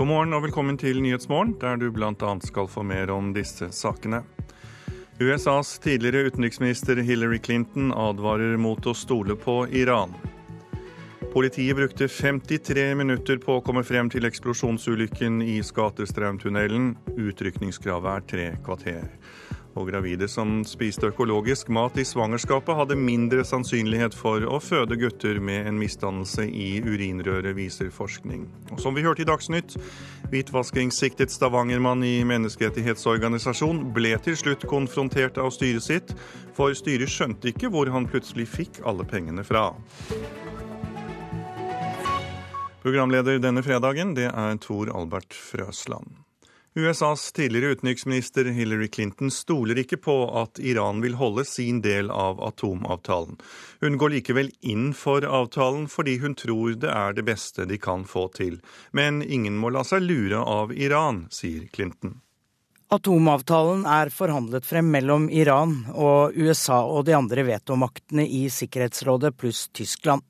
[0.00, 2.28] God morgen og velkommen til Nyhetsmorgen, der du bl.a.
[2.40, 4.22] skal få mer om disse sakene.
[5.20, 10.14] USAs tidligere utenriksminister Hillary Clinton advarer mot å stole på Iran.
[11.34, 16.94] Politiet brukte 53 minutter på å komme frem til eksplosjonsulykken i Skatestraumtunnelen.
[17.20, 19.04] Utrykningskravet er tre kvarter.
[19.78, 25.38] Og gravide som spiste økologisk mat i svangerskapet, hadde mindre sannsynlighet for å føde gutter
[25.38, 28.48] med en misdannelse i urinrøret, viser forskning.
[28.74, 29.76] Og som vi hørte i Dagsnytt,
[30.32, 36.14] hvitvaskingssiktet Stavanger-mann i menneskerettighetsorganisasjon ble til slutt konfrontert av styret sitt,
[36.56, 39.68] for styret skjønte ikke hvor han plutselig fikk alle pengene fra.
[42.80, 46.16] Programleder denne fredagen, det er Tor Albert Frøsland.
[46.74, 52.38] USAs tidligere utenriksminister Hillary Clinton stoler ikke på at Iran vil holde sin del av
[52.46, 53.40] atomavtalen.
[53.80, 58.06] Hun går likevel inn for avtalen fordi hun tror det er det beste de kan
[58.06, 58.60] få til.
[58.94, 62.20] Men ingen må la seg lure av Iran, sier Clinton.
[62.90, 69.66] Atomavtalen er forhandlet frem mellom Iran og USA og de andre vetomaktene i Sikkerhetsrådet pluss
[69.74, 70.22] Tyskland.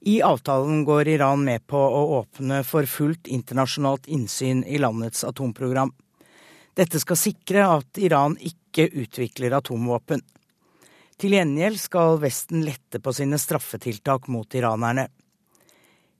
[0.00, 5.92] I avtalen går Iran med på å åpne for fullt internasjonalt innsyn i landets atomprogram.
[6.74, 10.22] Dette skal sikre at Iran ikke utvikler atomvåpen.
[11.20, 15.10] Til gjengjeld skal Vesten lette på sine straffetiltak mot iranerne.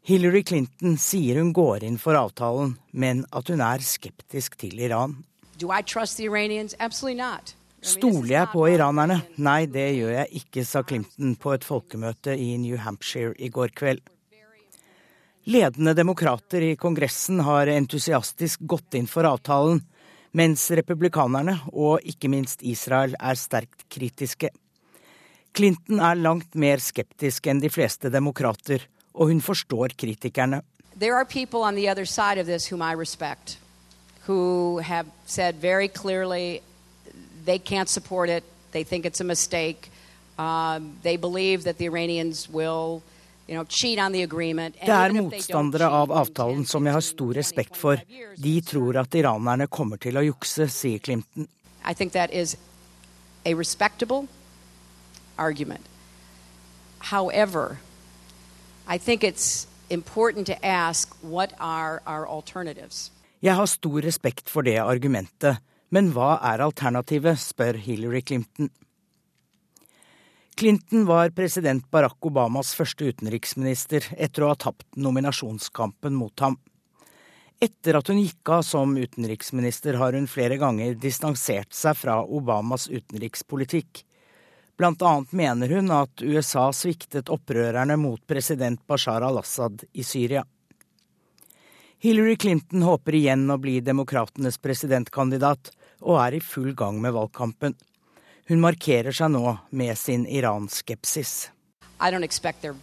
[0.05, 5.22] Hillary Clinton sier hun går inn for avtalen, men at hun er skeptisk til Iran.
[5.56, 6.75] Do I trust the Iranians?
[6.81, 7.55] Absolutely not.
[7.81, 9.23] Stoler jeg på iranerne?
[9.41, 13.72] Nei, det gjør jeg ikke, sa Clinton på et folkemøte i New Hampshire i går
[13.72, 14.03] kveld.
[15.48, 19.81] Ledende demokrater i Kongressen har entusiastisk gått inn for avtalen,
[20.37, 24.53] mens republikanerne, og ikke minst Israel, er sterkt kritiske.
[25.56, 28.84] Clinton er langt mer skeptisk enn de fleste demokrater,
[29.17, 30.60] og hun forstår kritikerne.
[31.00, 33.56] There are people on the other side of this whom I respect,
[34.28, 36.60] who have said very clearly
[37.45, 38.45] they can't support it.
[38.73, 39.91] They think it's a mistake.
[40.39, 43.03] Um, they believe that the Iranians will
[43.51, 44.77] you know, cheat on the agreement.
[44.78, 47.99] Det er motstandere av avtalen som jeg har stor respekt for.
[48.39, 51.49] De tror at iranerne kommer til å jukse, sier Clinton.
[51.84, 52.56] I think that is
[53.45, 54.28] a respectable
[55.37, 55.87] argument.
[57.11, 57.78] However,
[58.87, 63.11] I think it's important to ask what are our alternatives.
[63.43, 65.57] Jeg har stor respekt for det argumentet,
[65.91, 68.71] men hva er alternativet, spør Hillary Clinton.
[70.61, 76.59] Clinton var president Barack Obamas første utenriksminister etter å ha tapt nominasjonskampen mot ham.
[77.61, 82.87] Etter at hun gikk av som utenriksminister, har hun flere ganger distansert seg fra Obamas
[82.89, 84.05] utenrikspolitikk.
[84.81, 90.45] Blant annet mener hun at USA sviktet opprørerne mot president Bashar al-Assad i Syria.
[92.01, 95.69] Hillary Clinton håper igjen å bli demokratenes presidentkandidat,
[96.00, 97.77] og er i full gang med valgkampen.
[98.49, 101.50] Hun markerer seg nå med sin Iran-skepsis.
[102.00, 102.75] I don't expect their,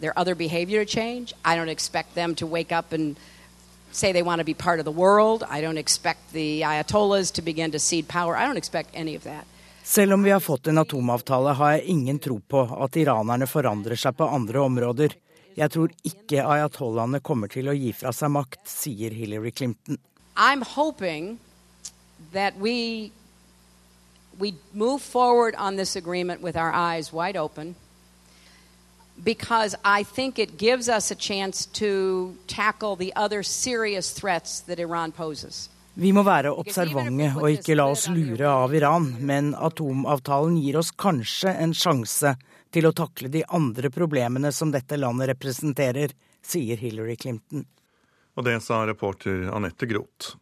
[0.00, 1.32] their other behavior to change.
[1.44, 3.16] I don't expect them to wake up and
[3.92, 5.44] say they want to be part of the world.
[5.48, 8.36] I don't expect the Ayatollahs to begin to cede power.
[8.36, 9.46] I don't expect any of that.
[9.84, 13.98] Selv om vi har fått en atomavtale, har jeg ingen tro på at iranerne forandrer
[13.98, 15.16] seg på andre områder.
[15.58, 19.98] Jeg tror ikke ayatollahene kommer til å gi fra seg makt, sier Hillary Clinton.
[20.36, 21.38] I'm hoping
[22.32, 23.12] that we
[24.38, 27.74] we move forward on this agreement with our eyes wide open
[29.22, 34.78] because I think it gives us a chance to tackle the other serious threats that
[34.78, 35.68] Iran poses.
[35.94, 40.90] Vi må være observante og ikke la oss lure av Iran, men atomavtalen gir oss
[40.96, 42.32] kanskje en sjanse
[42.72, 47.66] til å takle de andre problemene som dette landet representerer, sier Hillary Clinton.
[48.32, 50.38] Og det sa reporter Anette Groth.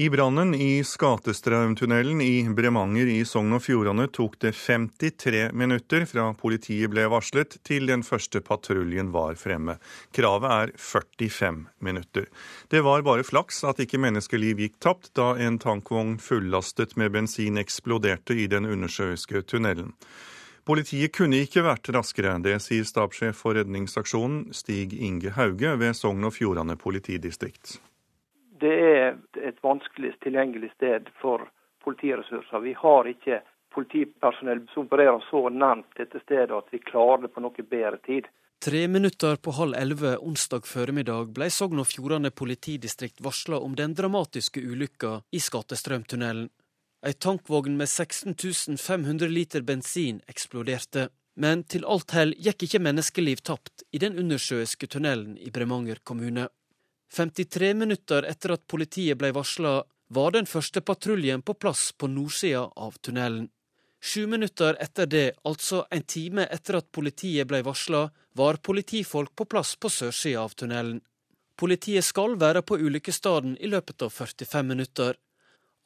[0.00, 6.28] I brannen i Skatestraumtunnelen i Bremanger i Sogn og Fjordane tok det 53 minutter fra
[6.38, 9.74] politiet ble varslet til den første patruljen var fremme.
[10.14, 12.28] Kravet er 45 minutter.
[12.70, 17.58] Det var bare flaks at ikke menneskeliv gikk tapt da en tankvogn fullastet med bensin
[17.58, 19.96] eksploderte i den undersjøiske tunnelen.
[20.62, 26.30] Politiet kunne ikke vært raskere, det sier stabssjef for redningsaksjonen Stig Inge Hauge ved Sogn
[26.30, 27.80] og Fjordane politidistrikt
[28.60, 29.16] det er
[29.50, 31.48] et vanskelig tilgjengelig sted for
[31.84, 32.60] politiressurser.
[32.64, 33.40] Vi har ikke
[33.74, 38.28] politipersonell som opererer så nært dette stedet at vi klarer det på noe bedre tid.
[38.64, 43.94] Tre minutter på halv elleve onsdag formiddag ble Sogn og Fjordane politidistrikt varsla om den
[43.94, 46.48] dramatiske ulykka i Skatestrømtunnelen.
[47.06, 48.34] Ei tankvogn med 16
[48.82, 51.06] 500 liter bensin eksploderte.
[51.38, 56.48] Men til alt hell gikk ikke menneskeliv tapt i den undersjøiske tunnelen i Bremanger kommune.
[57.16, 62.64] 53 minutter etter at politiet ble varsla, var den første patruljen på plass på nordsida
[62.76, 63.48] av tunnelen.
[64.00, 68.06] Sju minutter etter det, altså en time etter at politiet ble varsla,
[68.38, 71.00] var politifolk på plass på sørsida av tunnelen.
[71.58, 75.16] Politiet skal være på ulykkesstedet i løpet av 45 minutter.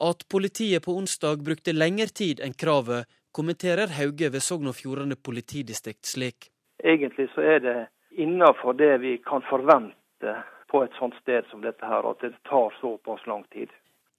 [0.03, 5.17] At politiet på onsdag brukte lengre tid enn kravet, kommenterer Hauge ved Sogn og Fjordane
[5.17, 6.51] politidistrikt slik.
[6.83, 7.77] Egentlig så er det
[8.13, 10.35] innenfor det vi kan forvente
[10.73, 13.69] på et sånt sted som dette her, at det tar såpass lang tid.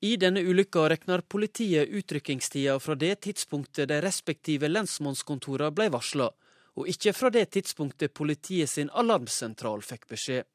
[0.06, 6.28] I denne ulykka regner politiet utrykkingstida fra det tidspunktet de respektive lensmannskontorene ble varsla,
[6.78, 10.46] og ikke fra det tidspunktet politiet sin alarmsentral fikk beskjed.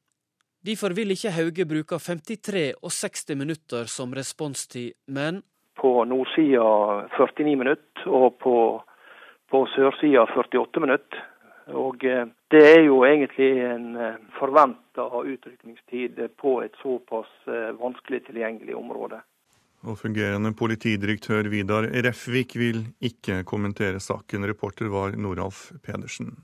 [0.64, 5.42] Derfor vil ikke Hauge bruke 53 og 60 minutter som responstid, men
[5.80, 8.56] På nordsida 49 minutter, og på,
[9.48, 11.22] på sørsida 48 minutter.
[11.68, 18.24] Og eh, det er jo egentlig en eh, forventa utrykningstid på et såpass eh, vanskelig
[18.26, 19.20] tilgjengelig område.
[19.88, 24.44] Og fungerende politidirektør Vidar Refvik vil ikke kommentere saken.
[24.48, 26.34] Reporter var Noralf Pedersen.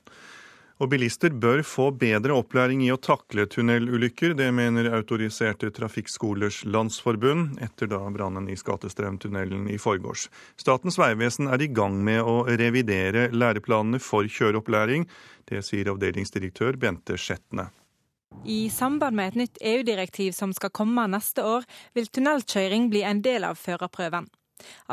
[0.76, 4.34] Og bilister bør få bedre opplæring i å takle tunnelulykker.
[4.36, 10.26] Det mener Autoriserte trafikkskolers landsforbund etter da brannen i Skatestrømtunnelen i forgårs.
[10.60, 15.08] Statens vegvesen er i gang med å revidere læreplanene for kjøreopplæring.
[15.48, 17.70] Det sier avdelingsdirektør Bente Skjetne.
[18.44, 21.64] I samband med et nytt EU-direktiv som skal komme neste år,
[21.96, 24.28] vil tunnelkjøring bli en del av førerprøven.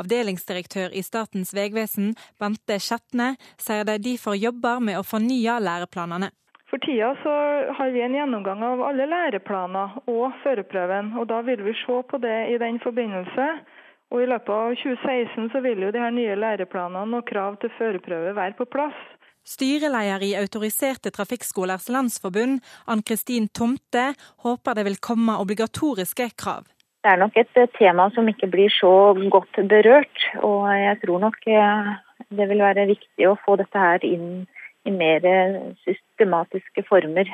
[0.00, 6.30] Avdelingsdirektør i Statens vegvesen, Bente Skjetne, sier de derfor jobber med å fornye læreplanene.
[6.70, 7.32] For tida så
[7.78, 12.18] har vi en gjennomgang av alle læreplaner og førerprøven, og da vil vi se på
[12.18, 13.46] det i den forbindelse.
[14.10, 17.72] Og I løpet av 2016 så vil jo de her nye læreplanene og krav til
[17.78, 18.98] førerprøve være på plass.
[19.44, 26.64] Styreleder i Autoriserte trafikkskolers landsforbund, Ann-Kristin Tomte, håper det vil komme obligatoriske krav.
[27.04, 31.36] Det er nok et tema som ikke blir så godt berørt, og jeg tror nok
[31.52, 31.90] eh,
[32.32, 34.46] det vil være viktig å få dette her inn
[34.88, 35.26] i mer
[35.84, 37.28] systematiske former.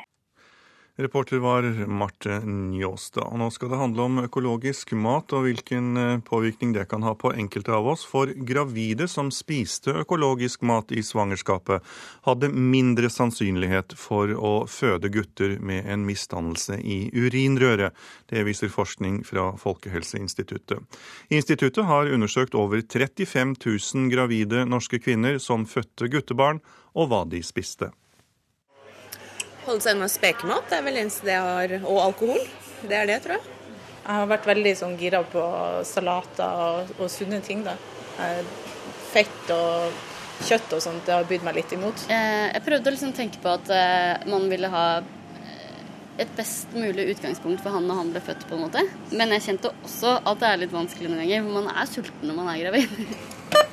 [1.00, 3.38] Reporter var Marte Njåstad.
[3.38, 7.32] Nå skal det handle om økologisk mat og hvilken eh, påvirkning det kan ha på
[7.32, 8.02] enkelte av oss.
[8.04, 11.80] For gravide som spiste økologisk mat i svangerskapet,
[12.28, 17.96] hadde mindre sannsynlighet for å føde gutter med en misdannelse i urinrøret.
[18.28, 21.00] Det viser forskning fra Folkehelseinstituttet.
[21.32, 26.60] Instituttet har undersøkt over 35 000 gravide norske kvinner som fødte guttebarn,
[26.92, 27.88] og hva de spiste.
[29.66, 32.44] Holde seg unna spekemat det er vel eneste det jeg har, og alkohol.
[32.80, 33.56] Det er det, tror jeg.
[34.00, 35.42] Jeg har vært veldig sånn gira på
[35.86, 37.60] salater og, og sunne ting.
[37.66, 37.76] da.
[39.12, 39.92] Fett og
[40.48, 42.06] kjøtt og sånt, det har bydd meg litt imot.
[42.12, 45.82] Eh, jeg prøvde å liksom tenke på at eh, man ville ha eh,
[46.24, 48.86] et best mulig utgangspunkt for han når han ble født, på en måte.
[49.12, 52.30] Men jeg kjente også at det er litt vanskelig noen ganger, for man er sulten
[52.30, 52.88] når man er gravid.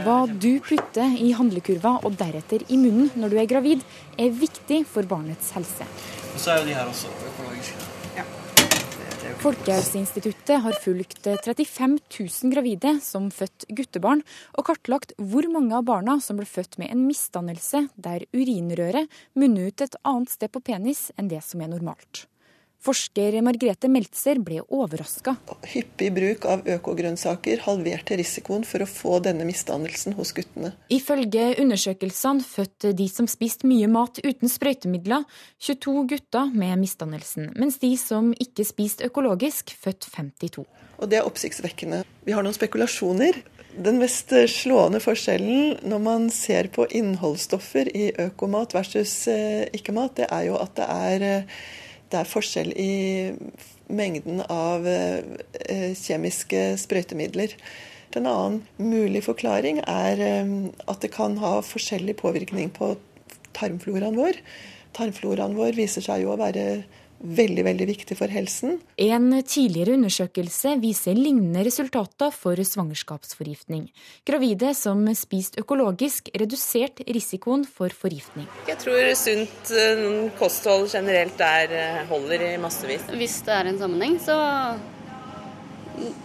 [0.00, 3.82] Hva du putter i handlekurva og deretter i munnen når du er gravid,
[4.16, 5.86] er viktig for barnets helse.
[6.30, 7.88] Og så er jo de her også økologiske.
[8.16, 8.24] Ja.
[9.40, 14.24] Folkehelseinstituttet har fulgt 35 000 gravide som født guttebarn,
[14.56, 19.68] og kartlagt hvor mange av barna som ble født med en misdannelse der urinrøret munner
[19.68, 22.29] ut et annet sted på penis enn det som er normalt.
[22.80, 25.34] Forsker Margrethe Meltzer ble overraska.
[25.68, 30.72] Hyppig bruk av økogrønnsaker halverte risikoen for å få denne misdannelsen hos guttene.
[30.88, 35.26] Ifølge undersøkelsene fødte de som spiste mye mat uten sprøytemidler,
[35.60, 40.64] 22 gutter med misdannelsen, mens de som ikke spiste økologisk, født 52.
[41.00, 42.00] Og det er oppsiktsvekkende.
[42.24, 43.42] Vi har noen spekulasjoner.
[43.76, 50.32] Den mest slående forskjellen når man ser på innholdsstoffer i økomat versus eh, ikke-mat, det
[50.32, 51.62] er jo at det er eh,
[52.10, 52.92] det er forskjell i
[53.90, 57.54] mengden av eh, kjemiske sprøytemidler.
[58.18, 60.54] En annen mulig forklaring er eh,
[60.90, 62.94] at det kan ha forskjellig påvirkning på
[63.56, 64.40] tarmfloraen vår.
[64.96, 66.82] Tarmfloraen vår viser seg jo å være
[67.20, 68.78] veldig veldig viktig for helsen.
[69.00, 73.88] En tidligere undersøkelse viser lignende resultater for svangerskapsforgiftning.
[74.26, 78.48] Gravide som spiste økologisk, redusert risikoen for forgiftning.
[78.68, 80.06] Jeg tror sunt eh,
[80.40, 83.04] kosthold generelt er, eh, holder i massevis.
[83.12, 84.38] Hvis det er en sammenheng, så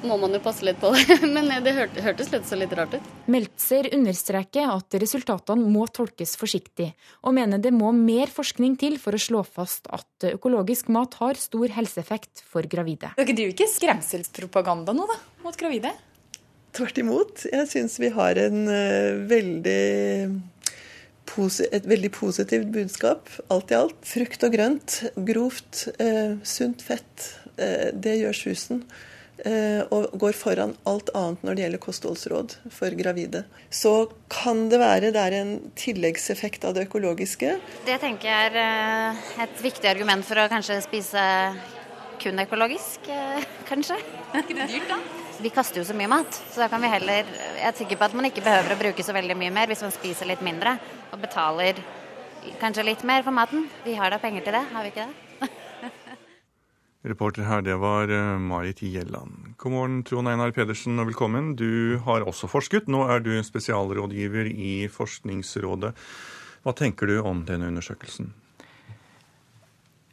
[0.05, 1.19] må man jo passe litt på det.
[1.35, 3.11] Men det hørtes litt så litt rart ut.
[3.31, 6.91] Meltzer understreker at resultatene må tolkes forsiktig,
[7.25, 11.39] og mener det må mer forskning til for å slå fast at økologisk mat har
[11.39, 13.13] stor helseeffekt for gravide.
[13.17, 15.93] Dere driver ikke skremselspropaganda nå, da, mot gravide?
[16.75, 17.45] Tvert imot.
[17.47, 19.81] Jeg syns vi har en uh, veldig
[21.35, 23.97] et veldig positivt budskap, alt i alt.
[24.07, 27.33] Frukt og grønt, grovt, eh, sunt fett.
[27.57, 28.83] Eh, det gjør susen.
[29.43, 33.41] Eh, og går foran alt annet når det gjelder kostholdsråd for gravide.
[33.67, 37.57] Så kan det være det er en tilleggseffekt av det økologiske.
[37.87, 41.25] Det tenker jeg er eh, et viktig argument for å kanskje spise
[42.21, 43.99] kun økologisk, eh, kanskje.
[44.31, 45.01] Er ikke det dyrt, da?
[45.43, 48.07] Vi kaster jo så mye mat, så da kan vi heller Jeg er sikker på
[48.07, 50.77] at man ikke behøver å bruke så veldig mye mer hvis man spiser litt mindre
[51.11, 51.83] og betaler
[52.61, 53.67] kanskje litt mer for maten.
[53.83, 55.24] Vi har da penger til det, har vi ikke det?
[57.05, 59.53] Reporter her, det var eh, Marit Gjelland.
[59.57, 61.51] God morgen, Trond Einar Pedersen, og velkommen.
[61.55, 62.87] Du har også forsket.
[62.89, 65.91] Nå er du spesialrådgiver i Forskningsrådet.
[66.65, 68.31] Hva tenker du om denne undersøkelsen?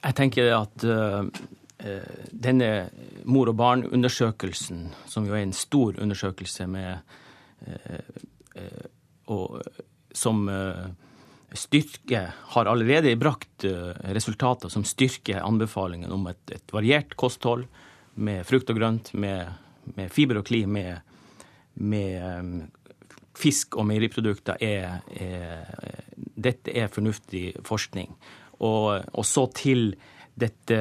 [0.02, 1.24] Jeg tenker at uh,
[2.28, 2.68] denne
[3.24, 6.92] mor og barn-undersøkelsen, som jo er en stor undersøkelse med
[7.70, 8.04] uh,
[8.58, 8.84] uh,
[9.32, 9.62] og,
[10.12, 10.44] som
[11.54, 17.66] styrke har allerede brakt eh, resultater som styrker anbefalingen om et, et variert kosthold
[18.14, 19.52] med frukt og grønt, med,
[19.96, 21.00] med fiber og kli, med,
[21.80, 22.54] med um,
[23.36, 24.60] fisk og meieriprodukter.
[24.60, 28.12] Er, er, dette er fornuftig forskning.
[28.60, 29.94] Og, og så til
[30.36, 30.78] dette,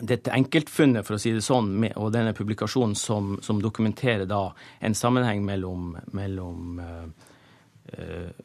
[0.00, 4.46] dette enkeltfunnet, for å si det sånn, med, og denne publikasjonen som, som dokumenterer da
[4.80, 7.29] en sammenheng mellom, mellom uh, Eh,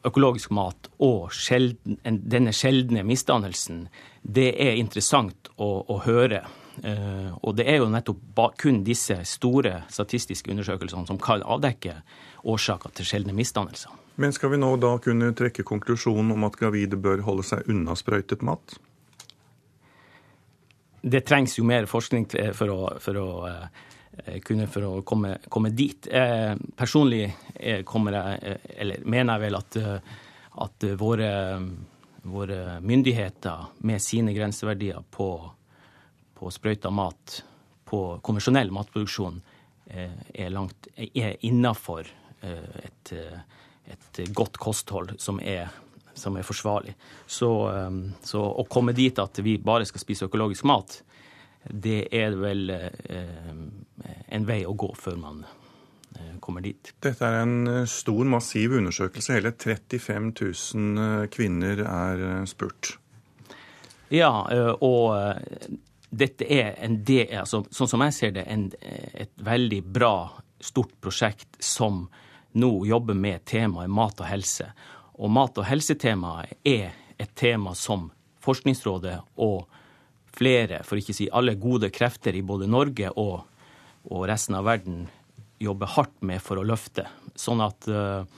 [0.06, 3.84] økologisk mat og sjelden, denne sjeldne misdannelsen,
[4.22, 6.42] det er interessant å, å høre.
[6.76, 11.94] Uh, og det er jo nettopp kun disse store statistiske undersøkelsene som kan avdekke
[12.44, 13.94] årsaker til sjeldne misdannelser.
[14.20, 17.96] Men skal vi nå da kunne trekke konklusjonen om at gravide bør holde seg unna
[17.96, 18.76] sprøytet mat?
[21.06, 22.26] Det trengs jo mer forskning
[22.56, 23.68] for å, for å Eh,
[24.44, 26.08] kunne for å komme, komme dit.
[26.10, 29.78] Eh, personlig eh, kommer jeg, eller mener jeg vel at,
[30.66, 31.32] at våre,
[32.22, 35.30] våre, myndigheter med sine grenseverdier på,
[36.34, 37.40] på sprøyta mat,
[37.86, 39.42] på konvensjonell matproduksjon,
[39.86, 42.08] er, langt, er innafor
[42.42, 45.68] et, et, godt kosthold som er,
[46.18, 46.96] som er forsvarlig.
[47.30, 47.50] Så,
[48.26, 50.98] så å komme dit at vi bare skal spise økologisk mat,
[51.70, 53.54] det er vel eh,
[54.28, 56.92] en vei å gå før man eh, kommer dit.
[57.02, 59.38] Dette er en eh, stor, massiv undersøkelse.
[59.38, 62.96] Hele 35 000 kvinner er spurt.
[64.14, 64.30] Ja,
[64.86, 65.16] og
[66.14, 70.12] dette er en del, altså, sånn som jeg ser det, en, et veldig bra,
[70.62, 72.04] stort prosjekt som
[72.56, 74.70] nå jobber med temaet mat og helse.
[75.18, 78.10] Og mat- og helsetemaet er et tema som
[78.46, 79.66] Forskningsrådet og
[80.36, 83.46] flere, for ikke å si alle gode krefter i både Norge og,
[84.10, 85.06] og resten av verden
[85.62, 87.06] jobber hardt med for å løfte.
[87.38, 88.28] Sånn at uh,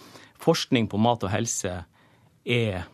[0.43, 1.73] forskning på mat og helse
[2.49, 2.87] er,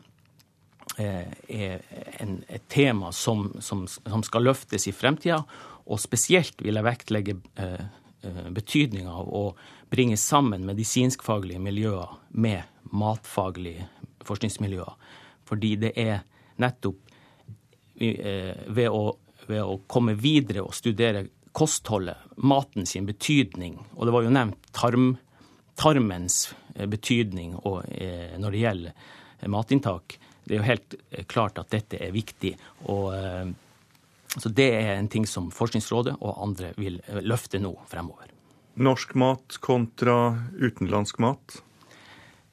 [0.96, 1.84] eh, er
[2.24, 5.42] en, et tema som, som, som, skal løftes i fremtida.
[5.84, 7.84] Og spesielt vil jeg vektlegge uh,
[8.56, 9.44] betydninga av å
[9.92, 12.64] bringe sammen medisinskfaglige miljøer med
[12.96, 13.84] matfaglige
[14.24, 14.96] forskningsmiljøer.
[15.44, 16.24] Fordi det er
[16.56, 17.03] nettopp Eh,
[17.94, 23.78] ved å, ved å komme videre og studere kostholdet, maten sin betydning.
[23.94, 25.12] Og det var jo nevnt tarm,
[25.78, 29.12] tarmens eh, betydning og, eh, når det gjelder
[29.54, 30.16] matinntak.
[30.44, 30.96] Det er jo helt
[31.30, 32.56] klart at dette er viktig.
[32.90, 33.14] og
[34.36, 38.28] så Det er en ting som Forskningsrådet og andre vil løfte nå fremover.
[38.76, 41.62] Norsk mat kontra utenlandsk mat?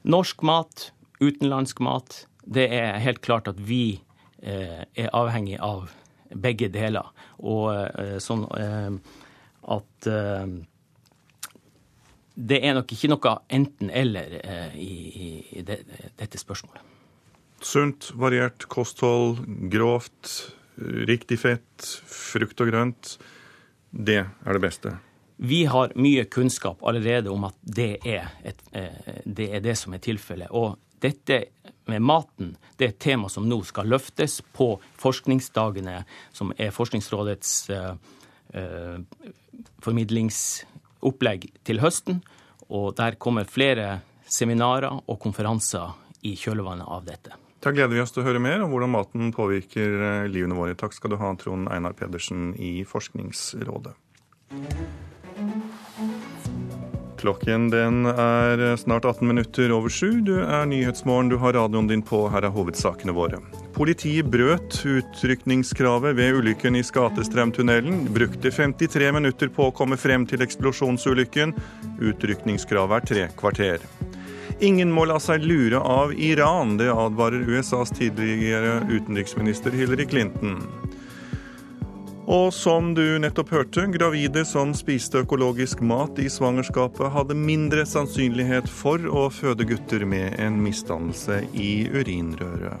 [0.04, 2.26] Norsk mat, utenlandsk mat.
[2.46, 4.11] Det er helt klart at vi Eh,
[4.42, 5.90] er avhengig av
[6.34, 7.08] begge deler.
[7.42, 8.90] Og eh, sånn eh,
[9.72, 10.08] at
[12.34, 14.32] det er nok ikke noe enten-eller
[14.74, 14.94] i,
[15.54, 15.76] i det,
[16.18, 16.82] dette spørsmålet.
[17.62, 20.32] Sunt, variert kosthold, grovt,
[21.06, 23.12] riktig fett, frukt og grønt.
[23.94, 24.96] Det er det beste.
[25.38, 28.66] Vi har mye kunnskap allerede om at det er, et,
[29.22, 30.50] det, er det som er tilfellet.
[30.50, 31.38] Og dette
[31.90, 36.02] med maten det er et tema som nå skal løftes på forskningsdagene,
[36.34, 37.94] som er Forskningsrådets uh,
[38.54, 39.28] uh,
[39.82, 42.22] formidlingsopplegg til høsten.
[42.72, 45.94] Og der kommer flere seminarer og konferanser
[46.26, 47.38] i kjølvannet av dette.
[47.62, 50.74] Da gleder vi oss til å høre mer om hvordan maten påvirker eh, livene våre.
[50.74, 53.94] Takk skal du ha, Trond Einar Pedersen i Forskningsrådet.
[57.22, 60.20] Klokken den er snart 18 minutter over sju.
[60.26, 62.24] Du er Nyhetsmorgen, du har radioen din på.
[62.32, 63.38] Her er hovedsakene våre.
[63.76, 68.08] Politiet brøt utrykningskravet ved ulykken i Skatestrømtunnelen.
[68.10, 71.54] Brukte 53 minutter på å komme frem til eksplosjonsulykken.
[72.02, 73.86] Utrykningskravet er tre kvarter.
[74.58, 80.58] Ingen må la seg lure av Iran, det advarer USAs tidligere utenriksminister Hillary Clinton.
[82.32, 88.70] Og som du nettopp hørte, gravide som spiste økologisk mat i svangerskapet, hadde mindre sannsynlighet
[88.72, 92.80] for å føde gutter med en misdannelse i urinrøret.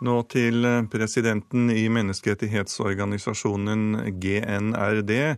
[0.00, 5.36] Nå til presidenten i menneskerettighetsorganisasjonen GNRD,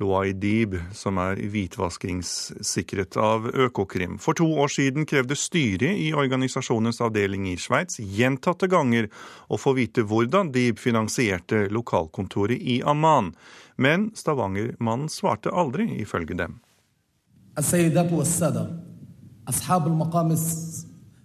[0.00, 4.16] Loai Dib, som er hvitvaskingssikret av Økokrim.
[4.22, 9.10] For to år siden krevde styret i organisasjonens avdeling i Sveits gjentatte ganger
[9.52, 13.34] å få vite hvordan Dib finansierte lokalkontoret i Amman.
[13.76, 16.56] Men Stavanger-mannen svarte aldri, ifølge dem.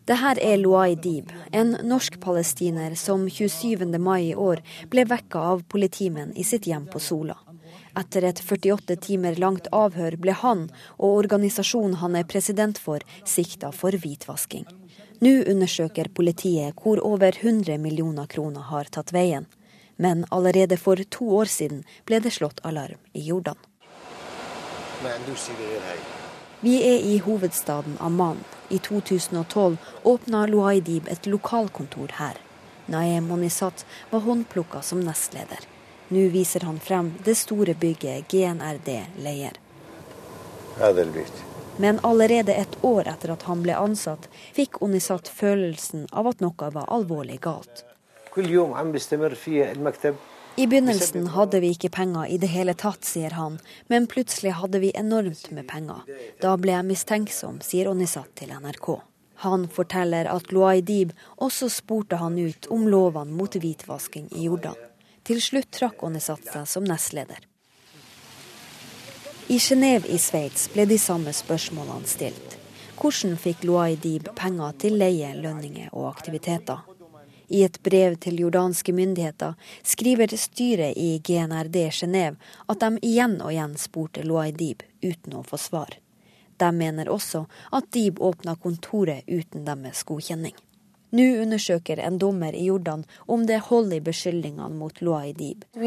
[0.05, 3.87] Det her er Luai Dib, en norsk-palestiner som 27.
[3.97, 7.39] mai i år ble vekka av politimenn i sitt hjem på Sola.
[7.95, 10.65] Etter et 48 timer langt avhør ble han
[10.97, 14.65] og organisasjonen han er president for, sikta for hvitvasking.
[15.23, 19.47] Nå undersøker politiet hvor over 100 millioner kroner har tatt veien.
[19.95, 23.55] Men allerede for to år siden ble det slått alarm i Jordan.
[26.59, 28.43] Vi er i hovedstaden Amman.
[28.69, 32.41] I 2012 åpna Luaidib et lokalkontor her.
[32.91, 35.63] Naem Monisat var håndplukka som nestleder.
[36.07, 38.91] Nå viser han frem det store bygget GNRD
[39.25, 39.57] leier.
[41.77, 46.69] Men allerede et år etter at han ble ansatt, fikk Onisat følelsen av at noe
[46.71, 47.83] var alvorlig galt.
[50.55, 53.57] I begynnelsen hadde vi ikke penger i det hele tatt, sier han,
[53.91, 56.05] men plutselig hadde vi enormt med penger.
[56.39, 58.93] Da ble jeg mistenksom, sier Onisat til NRK.
[59.43, 61.11] Han forteller at Luaidib
[61.43, 64.79] også spurte han ut om lovene mot hvitvasking i Jordan.
[65.25, 67.39] Til slutt trakk Onesatsa som nestleder.
[69.47, 72.53] I Genéve i Sveits ble de samme spørsmålene stilt.
[72.99, 76.83] Hvordan fikk Luaidib penger til leie, lønninger og aktiviteter?
[77.47, 82.37] I et brev til jordanske myndigheter skriver styret i GNRD Genéve
[82.69, 85.97] at de igjen og igjen spurte Luaidib uten å få svar.
[86.57, 90.53] De mener også at Dib åpna kontoret uten deres godkjenning.
[91.15, 95.63] Nå undersøker en dommer i Jordan om det er hold i beskyldningene mot Luai Dib.
[95.75, 95.85] Uh,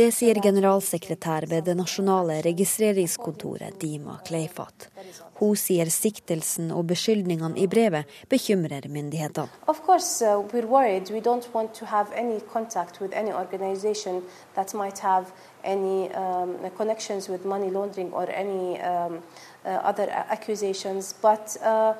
[0.00, 4.88] det sier generalsekretær ved det nasjonale registreringskontoret, Dima Kleifat.
[5.38, 9.46] Hun sier siktelsen og beskyldningene i brevet bekymrer myndighetene.
[9.68, 11.12] Of course, uh, we're worried.
[11.14, 14.22] We don't want to have any contact with any organization
[14.56, 15.30] that might have
[15.62, 19.22] any um, connections with money laundering or any um,
[19.68, 21.14] other accusations.
[21.22, 21.94] But uh,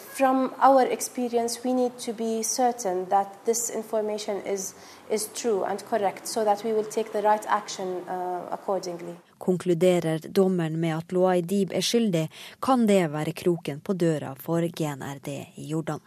[0.00, 4.74] from our experience, we need to be certain that this information is,
[5.10, 9.16] is true and correct, so that we will take the right action uh, accordingly.
[9.38, 12.28] Konkluderer dommeren med at Loai Dib er skyldig,
[12.62, 16.00] kan det være kroken på døra for GNRD i Jordan.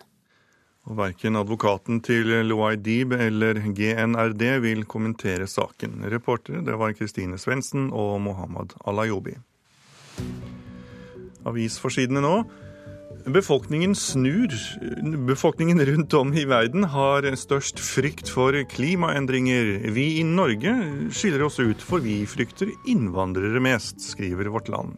[0.84, 6.02] Og Verken advokaten til Loai Dib eller GNRD vil kommentere saken.
[6.10, 9.36] Reportere det var Kristine Svendsen og Mohammed Alayobi.
[11.48, 12.36] Avisforsidene nå.
[13.26, 14.54] Befolkningen snur.
[15.28, 19.92] Befolkningen rundt om i verden har størst frykt for klimaendringer.
[19.94, 20.74] Vi i Norge
[21.14, 24.98] skiller oss ut, for vi frykter innvandrere mest, skriver Vårt Land.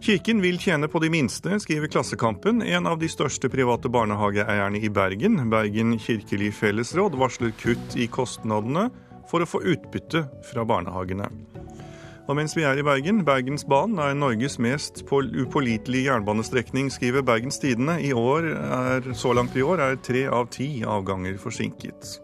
[0.00, 2.62] Kirken vil tjene på de minste, skriver Klassekampen.
[2.62, 8.90] En av de største private barnehageeierne i Bergen, Bergen kirkelig fellesråd, varsler kutt i kostnadene
[9.30, 11.30] for å få utbytte fra barnehagene.
[12.26, 18.00] Og mens vi er i Bergen, Bergensbanen er Norges mest upålitelige jernbanestrekning, skriver Bergens Tidende.
[18.02, 22.18] I år er, så langt i år er tre av ti avganger forsinket.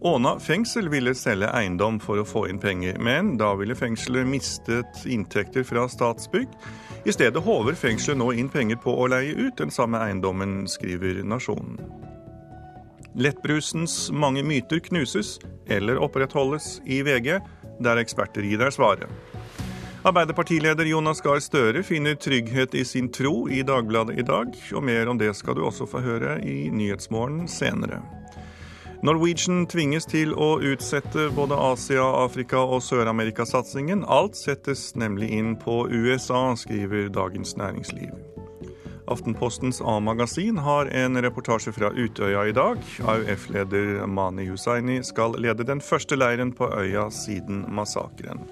[0.00, 5.00] Åna fengsel ville selge eiendom for å få inn penger, men da ville fengselet mistet
[5.08, 6.52] inntekter fra Statsbygg.
[7.08, 11.24] I stedet håver fengselet nå inn penger på å leie ut den samme eiendommen, skriver
[11.24, 11.80] Nasjonen.
[13.18, 17.40] Lettbrusens mange myter knuses eller opprettholdes i VG
[17.80, 19.08] der eksperter gir deg svaret.
[20.06, 25.10] Arbeiderpartileder Jonas Gahr Støre finner trygghet i sin tro i Dagbladet i dag, og mer
[25.10, 28.00] om det skal du også få høre i Nyhetsmorgen senere.
[29.02, 34.02] Norwegian tvinges til å utsette både Asia-, Afrika- og Sør-Amerika-satsingen.
[34.06, 38.37] Alt settes nemlig inn på USA, skriver Dagens Næringsliv.
[39.08, 42.82] Aftenpostens A-magasin har en reportasje fra Utøya i dag.
[43.00, 48.44] AUF-leder Mani Hussaini skal lede den første leiren på øya siden massakren.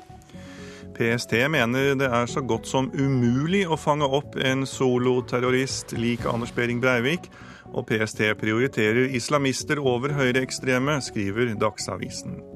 [0.97, 6.55] PST mener det er så godt som umulig å fange opp en soloterrorist lik Anders
[6.57, 7.29] Behring Breivik,
[7.77, 12.56] og PST prioriterer islamister over høyreekstreme, skriver Dagsavisen.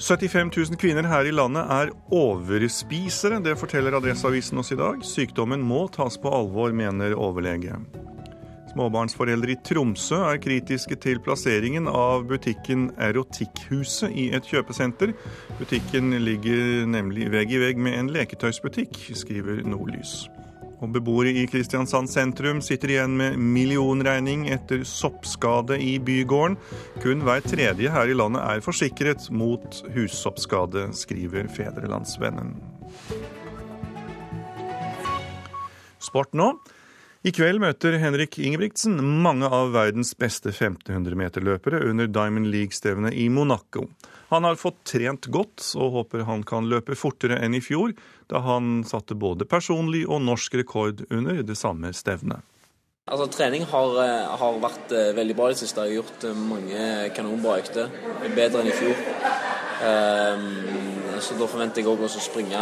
[0.00, 3.40] 75 000 kvinner her i landet er overspisere.
[3.44, 5.02] Det forteller Adresseavisen oss i dag.
[5.04, 7.76] Sykdommen må tas på alvor, mener overlege.
[8.70, 15.12] Småbarnsforeldre i Tromsø er kritiske til plasseringen av butikken Erotikkhuset i et kjøpesenter.
[15.60, 20.22] Butikken ligger nemlig vegg i vegg med en leketøysbutikk, skriver Nordlys.
[20.80, 26.56] Og Beboere i Kristiansand sentrum sitter igjen med millionregning etter soppskade i bygården.
[27.04, 32.56] Kun hver tredje her i landet er forsikret mot hussoppskade, skriver Fedrelandsvennen.
[36.00, 36.54] Sport nå.
[37.20, 43.84] I kveld møter Henrik Ingebrigtsen mange av verdens beste 1500-meterløpere under Diamond League-stevnet i Monaco.
[44.30, 47.96] Han har fått trent godt og håper han kan løpe fortere enn i fjor,
[48.30, 52.46] da han satte både personlig og norsk rekord under det samme stevnet.
[53.10, 55.82] Altså, trening har, eh, har, vært eh, veldig bra i det siste.
[55.82, 56.82] Jeg har gjort eh, mange
[57.16, 57.90] kanonbra økter.
[58.36, 59.00] Bedre enn i fjor.
[59.80, 60.42] Um,
[61.24, 62.60] så da forventer jeg òg å springe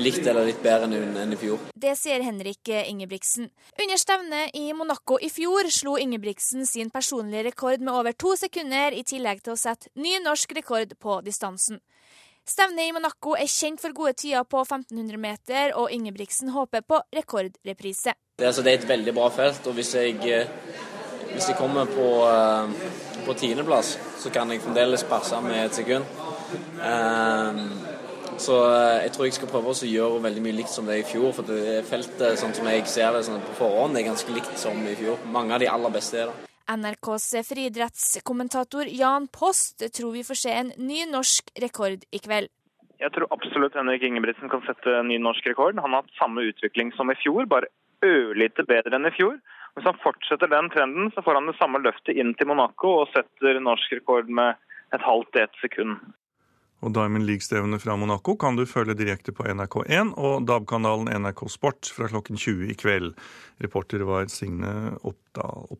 [0.00, 0.88] likt eller litt bedre
[1.22, 1.66] enn i fjor.
[1.74, 3.50] Det sier Henrik Ingebrigtsen.
[3.82, 8.92] Under stevnet i Monaco i fjor slo Ingebrigtsen sin personlige rekord med over to sekunder,
[8.92, 11.80] i tillegg til å sette ny norsk rekord på distansen.
[12.46, 17.00] Stevnet i Monaco er kjent for gode tider på 1500 meter, og Ingebrigtsen håper på
[17.16, 18.14] rekordreprise.
[18.38, 20.46] Det, altså, det er et veldig bra felt, og hvis jeg, eh,
[21.32, 26.06] hvis jeg kommer på, eh, på tiendeplass, så kan jeg fremdeles passe med et sekund.
[26.78, 27.85] Um,
[28.42, 31.06] så eh, jeg tror jeg skal prøve å gjøre veldig mye likt som det i
[31.06, 31.32] fjor.
[31.36, 34.82] For det feltet sånn som jeg ser det sånn på forhånd, er ganske likt som
[34.88, 35.20] i fjor.
[35.32, 36.52] Mange av de aller beste er det.
[36.66, 42.50] NRKs friidrettskommentator Jan Post tror vi får se en ny norsk rekord i kveld.
[42.98, 45.78] Jeg tror absolutt Henrik Ingebrigtsen kan sette en ny norsk rekord.
[45.78, 47.70] Han har hatt samme utvikling som i fjor, bare
[48.04, 49.36] ørlite bedre enn i fjor.
[49.76, 53.10] Hvis han fortsetter den trenden, så får han det samme løftet inn til Monaco og
[53.12, 54.56] setter norsk rekord med
[54.96, 56.00] et halvt ett sekund.
[56.84, 61.88] Og Diamond League-stevnet fra Monaco kan du følge direkte på NRK1 og DAB-kanalen NRK Sport
[61.96, 63.14] fra klokken 20 i kveld.
[63.64, 65.70] Reporter var Signe Oppdal.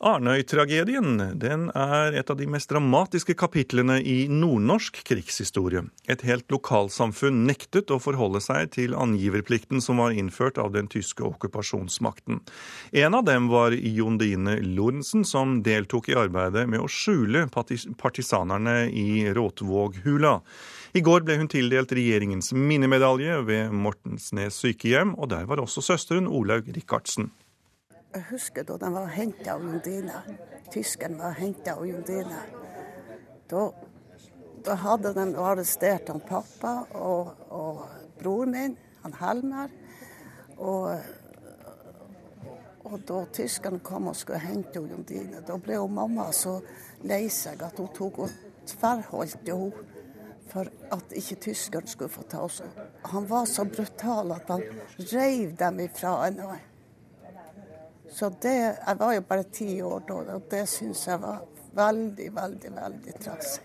[0.00, 5.82] Arnøy-tragedien den er et av de mest dramatiske kapitlene i nordnorsk krigshistorie.
[6.08, 11.20] Et helt lokalsamfunn nektet å forholde seg til angiverplikten som var innført av den tyske
[11.28, 12.40] okkupasjonsmakten.
[12.96, 19.28] En av dem var Jondine Lorentzen, som deltok i arbeidet med å skjule partisanerne i
[19.36, 20.32] Råtvåghula.
[20.96, 26.24] I går ble hun tildelt regjeringens minnemedalje ved Mortensnes sykehjem, og der var også søsteren
[26.24, 27.28] Olaug Rikardsen.
[28.10, 30.24] Jeg husker da den var henta av Jondina.
[30.74, 32.40] Tyskeren var henta av Jondina.
[33.50, 33.68] Da,
[34.66, 37.84] da, hadde de arrestert han pappa og, og
[38.18, 39.70] broren min, han Helmer.
[40.58, 40.90] Og,
[42.90, 46.56] og da tyskerne kom og skulle hente Jondine, da ble hun mamma så
[47.06, 48.34] lei seg at hun tok og
[48.72, 49.86] tverrholdt henne
[50.50, 52.58] for at ikke tyskerne skulle få ta oss.
[53.12, 54.66] Han var så brutal at han
[55.12, 56.58] reiv dem ifra henne.
[58.20, 61.38] Så det, Jeg var jo bare ti år da, og det syns jeg var
[61.72, 63.62] veldig, veldig, veldig trasig.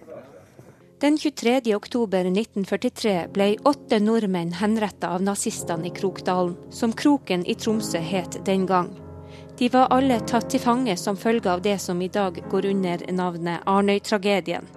[1.04, 1.74] Den 23.
[1.76, 8.40] oktober 1943 ble åtte nordmenn henrettet av nazistene i Krokdalen, som Kroken i Tromsø het
[8.48, 8.94] den gang.
[9.60, 13.08] De var alle tatt til fange som følge av det som i dag går under
[13.12, 14.72] navnet Arnøy-tragedien.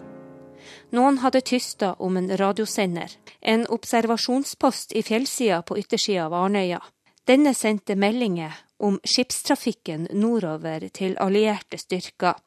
[0.90, 6.82] Noen hadde tysta om en radiosender, en observasjonspost i fjellsida på yttersida av Arnøya.
[7.30, 12.38] Denne sendte meldinger om skipstrafikken nordover til allierte styrker.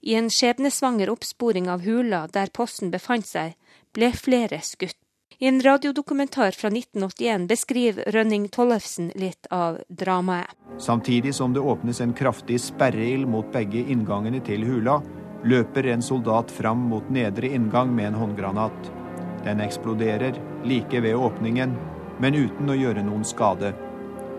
[0.00, 3.56] I en skjebnesvanger oppsporing av hula der posten befant seg,
[3.92, 4.98] ble flere skutt.
[5.38, 10.54] I en radiodokumentar fra 1981 beskriver Rønning Tollefsen litt av dramaet.
[10.80, 15.02] Samtidig som det åpnes en kraftig sperreild mot begge inngangene til hula,
[15.44, 18.92] løper en soldat fram mot nedre inngang med en håndgranat.
[19.44, 21.76] Den eksploderer like ved åpningen,
[22.20, 23.74] men uten å gjøre noen skade.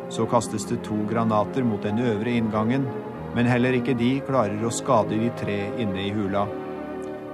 [0.09, 2.87] Så kastes det to granater mot den øvre inngangen,
[3.35, 6.47] men heller ikke de klarer å skade de tre inne i hula.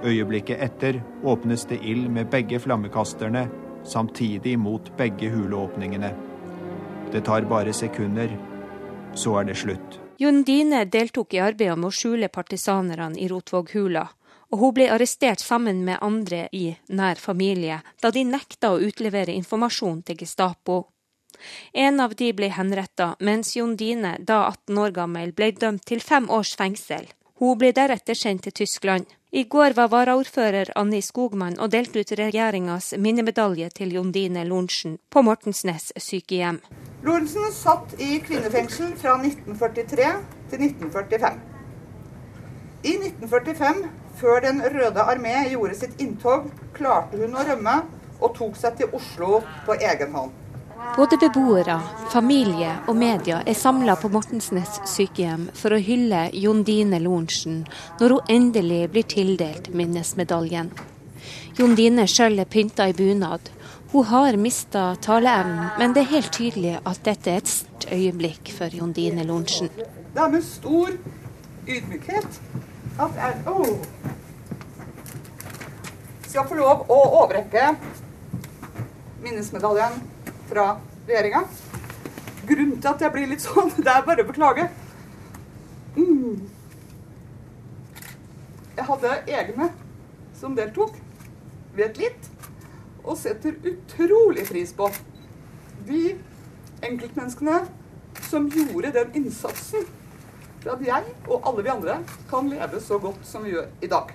[0.04, 3.46] Øyeblikket etter åpnes det ild med begge flammekasterne,
[3.84, 6.10] samtidig mot begge huleåpningene.
[7.12, 8.32] Det tar bare sekunder,
[9.14, 10.00] så er det slutt.
[10.18, 14.04] Jon Dine deltok i arbeidet med å skjule partisanerne i Rotvåghula,
[14.52, 19.34] og hun ble arrestert sammen med andre i nær familie da de nekta å utlevere
[19.34, 20.82] informasjon til Gestapo.
[21.72, 26.30] En av de ble henretta, mens Jondine, da 18 år gammel, ble dømt til fem
[26.30, 27.06] års fengsel.
[27.42, 29.06] Hun ble deretter sendt til Tyskland.
[29.34, 35.24] I går var varaordfører Anni Skogmann og delte ut regjeringas minnemedalje til Jondine Lorentzen på
[35.26, 36.60] Mortensnes sykehjem.
[37.02, 40.12] Lorentzen satt i kvinnefengsel fra 1943
[40.52, 41.42] til 1945.
[42.84, 43.82] I 1945,
[44.22, 46.46] før Den røde armé gjorde sitt inntog,
[46.78, 47.76] klarte hun å rømme
[48.20, 50.43] og tok seg til Oslo på egen hånd.
[50.92, 51.80] Både beboere,
[52.12, 57.64] familie og media er samla på Mortensnes sykehjem for å hylle Jondine Lorentzen
[58.00, 60.70] når hun endelig blir tildelt minnesmedaljen.
[61.58, 63.50] Jondine sjøl er pynta i bunad.
[63.92, 68.52] Hun har mista taleevnen, men det er helt tydelig at dette er et sterkt øyeblikk
[68.52, 69.68] for Jondine Lorentzen.
[70.14, 70.90] Det er med stor
[71.68, 72.40] ydmykhet
[73.00, 73.78] at jeg oh,
[76.28, 77.74] skal få lov å overrekke
[79.22, 80.02] minnesmedaljen
[80.54, 81.42] fra regjeringa.
[82.46, 84.68] Grunnen til at jeg blir litt sånn, det er bare å beklage.
[85.96, 86.44] Mm.
[88.74, 89.70] Jeg hadde egne
[90.38, 90.94] som deltok.
[91.74, 92.30] Vet litt.
[93.04, 94.88] Og setter utrolig pris på
[95.88, 96.14] de
[96.86, 97.64] enkeltmenneskene
[98.24, 99.84] som gjorde den innsatsen
[100.62, 101.98] for at jeg og alle vi andre
[102.30, 104.14] kan leve så godt som vi gjør i dag.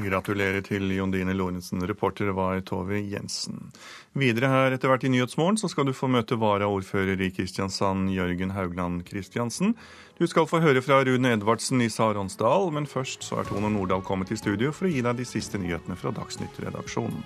[0.00, 1.82] Gratulerer til Jondine Lorentzen.
[1.86, 3.70] Reporter var Tove Jensen.
[4.16, 8.54] Videre her etter hvert i Nyhetsmorgen så skal du få møte varaordfører i Kristiansand, Jørgen
[8.56, 9.74] Haugland Kristiansen.
[10.18, 14.04] Du skal få høre fra Rune Edvardsen i Saronsdal, men først så er Tone Nordahl
[14.04, 17.24] kommet i studio for å gi deg de siste nyhetene fra Dagsnytt-redaksjonen.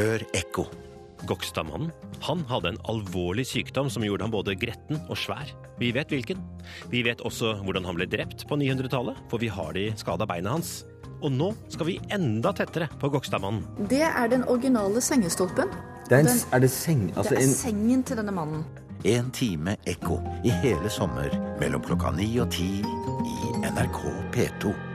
[0.00, 0.70] Hør ekko.
[1.28, 1.90] Gokstadmannen
[2.24, 5.48] han hadde en alvorlig sykdom som gjorde ham både gretten og svær.
[5.80, 6.40] Vi vet hvilken.
[6.92, 10.52] Vi vet også hvordan han ble drept på 900-tallet, for vi har de skada beina
[10.56, 10.82] hans.
[11.20, 13.64] Og nå skal vi enda tettere på Gokstadmannen.
[13.88, 15.72] Det er den originale sengestolpen.
[16.08, 17.08] Det er, den, er det seng?
[17.14, 18.64] Altså det er en, sengen til denne mannen.
[19.08, 24.00] En time ekko i hele sommer mellom klokka ni og ti i NRK
[24.34, 24.89] P2.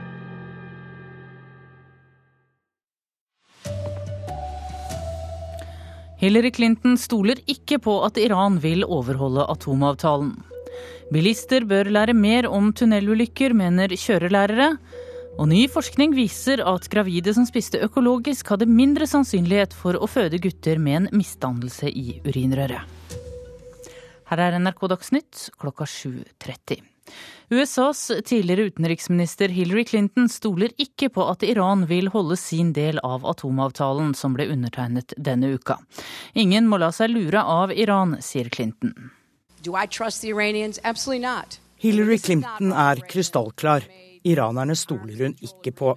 [6.16, 10.32] Hillary Clinton stoler ikke på at Iran vil overholde atomavtalen.
[11.12, 14.70] Bilister bør lære mer om tunnelulykker, mener kjørelærere.
[15.36, 20.40] Og ny forskning viser at gravide som spiste økologisk, hadde mindre sannsynlighet for å føde
[20.40, 22.88] gutter med en misdannelse i urinrøret.
[24.26, 26.80] Her er NRK Dagsnytt klokka 7.30.
[27.48, 33.26] USAs tidligere utenriksminister Hillary Clinton stoler ikke på at Iran vil holde sin del av
[33.26, 35.78] atomavtalen som ble undertegnet denne uka.
[36.34, 39.12] Ingen må la seg lure av Iran, sier Clinton.
[41.78, 43.86] Hillary Clinton er krystallklar.
[44.26, 45.94] Iranerne stoler hun ikke på.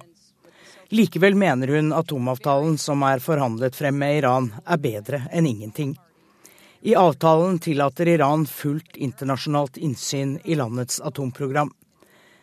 [0.94, 5.96] Likevel mener hun atomavtalen som er forhandlet frem med Iran, er bedre enn ingenting.
[6.82, 11.68] I avtalen tillater Iran fullt internasjonalt innsyn i landets atomprogram.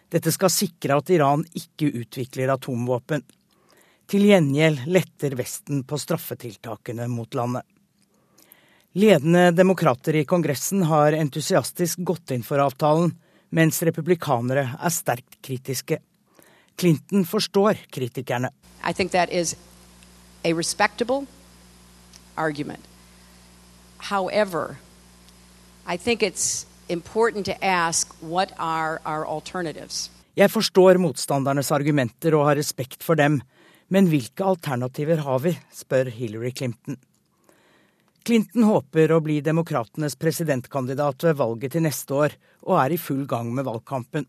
[0.10, 3.24] Dette skal sikre at Iran ikke utvikler atomvåpen.
[4.08, 7.66] Til gjengjeld letter Vesten på straffetiltakene mot landet.
[8.98, 13.12] Ledende demokrater i Kongressen har entusiastisk gått inn for avtalen,
[13.50, 15.98] mens republikanere er sterkt kritiske.
[16.78, 18.54] Clinton forstår kritikerne.
[18.86, 19.56] I think that is
[20.46, 21.26] a respectable
[22.38, 22.86] argument.
[23.98, 24.78] However,
[25.88, 30.10] I think it's important to ask what are our alternatives.
[30.38, 33.40] Jeg forstår motstandernes argumenter og har respekt for dem,
[33.90, 36.98] men hvilke alternativer har vi, spør Hillary Clinton.
[38.28, 42.36] Clinton håper å bli demokratenes presidentkandidat ved valget til neste år,
[42.68, 44.28] og er i full gang med valgkampen.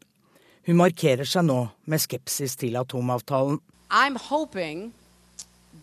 [0.68, 1.58] Hun markerer seg nå
[1.90, 3.58] med skepsis til atomavtalen.
[3.90, 4.92] I'm hoping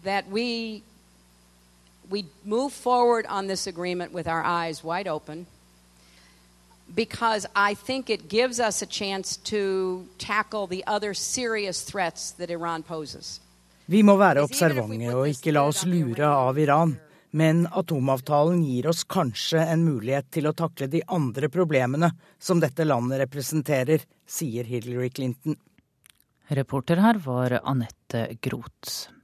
[0.03, 0.81] that we
[2.09, 5.45] we move forward on this agreement with our eyes wide open
[6.93, 12.49] because I think it gives us a chance to tackle the other serious threats that
[12.49, 13.39] Iran poses.
[13.85, 16.95] Vi må være observante og ikke la oss lure av Iran.
[17.35, 22.85] Men atomavtalen gir oss kanskje en mulighet til å takle de andre problemene som dette
[22.87, 25.57] landet representerer, sier Hillary Clinton.
[26.47, 29.14] Reporter her var Anette Groth.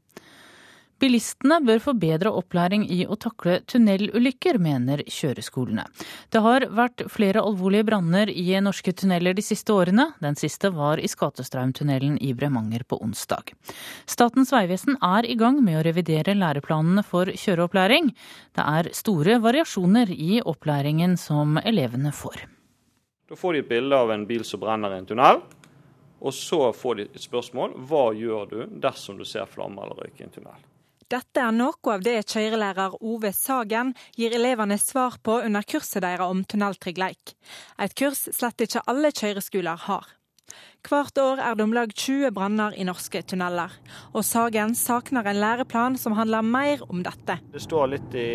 [1.02, 5.88] Bilistene bør få bedre opplæring i å takle tunnelulykker, mener kjøreskolene.
[6.30, 10.12] Det har vært flere alvorlige branner i norske tunneler de siste årene.
[10.22, 13.50] Den siste var i Skatestraumtunnelen i Bremanger på onsdag.
[14.06, 18.14] Statens vegvesen er i gang med å revidere læreplanene for kjøreopplæring.
[18.54, 22.46] Det er store variasjoner i opplæringen som elevene får.
[23.26, 25.42] Da får de et bilde av en bil som brenner i en tunnel.
[26.22, 30.22] Og så får de et spørsmål hva gjør du dersom du ser flammer eller røyk
[30.22, 30.68] i en tunnel.
[31.12, 36.24] Dette er noe av det kjørelærer Ove Sagen gir elevene svar på under kurset deres
[36.24, 37.34] om tunneltrygghet.
[37.84, 40.08] Et kurs slett ikke alle kjøreskoler har.
[40.82, 43.74] Hvert år er det om lag 20 branner i norske tunneler.
[44.16, 47.38] Og Sagen savner en læreplan som handler mer om dette.
[47.54, 48.28] Det står litt i,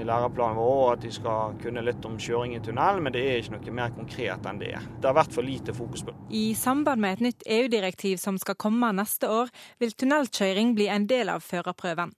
[0.00, 3.38] i læreplanen vår at de skal kunne litt om kjøring i tunnel, men det er
[3.42, 4.74] ikke noe mer konkret enn det.
[4.98, 6.26] Det har vært for lite fokus på det.
[6.34, 11.06] I samband med et nytt EU-direktiv som skal komme neste år, vil tunnelkjøring bli en
[11.10, 12.12] del av førerprøven.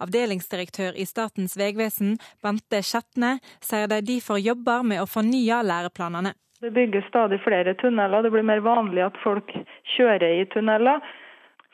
[0.00, 6.32] Avdelingsdirektør i Statens vegvesen, Bente Skjetne, sier de derfor jobber med å fornye læreplanene.
[6.60, 8.22] Det bygges stadig flere tunneler.
[8.22, 9.52] Det blir mer vanlig at folk
[9.96, 11.00] kjører i tunneler.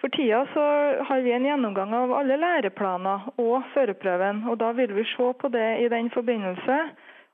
[0.01, 0.65] For tida så
[1.09, 4.43] har vi en gjennomgang av alle læreplaner og førerprøven.
[4.51, 6.77] og Da vil vi se på det i den forbindelse.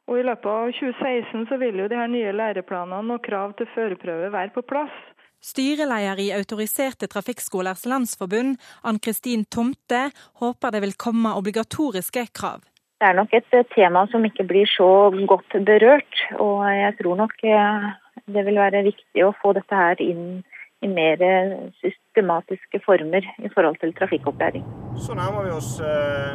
[0.06, 3.66] Og I løpet av 2016 så vil jo de her nye læreplanene og krav til
[3.74, 4.94] førerprøve være på plass.
[5.42, 12.69] Styreleder i Autoriserte trafikkskolers landsforbund, Ann-Kristin Tomte, håper det vil komme obligatoriske krav.
[13.00, 16.18] Det er nok et eh, tema som ikke blir så godt berørt.
[16.36, 17.86] Og jeg tror nok eh,
[18.28, 20.42] det vil være viktig å få dette her inn
[20.84, 24.68] i mer eh, systematiske former i forhold til trafikkopplæring.
[25.00, 25.72] Så nærmer vi oss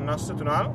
[0.09, 0.73] neste tunnel.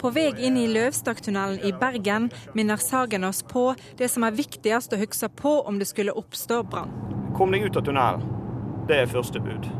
[0.00, 4.92] På vei inn i Løvstadtunnelen i Bergen minner Sagen oss på det som er viktigst
[4.92, 6.92] å huske på om det skulle oppstå brann.
[7.36, 8.24] Kom deg ut av tunnelen.
[8.88, 9.72] Det er første bud.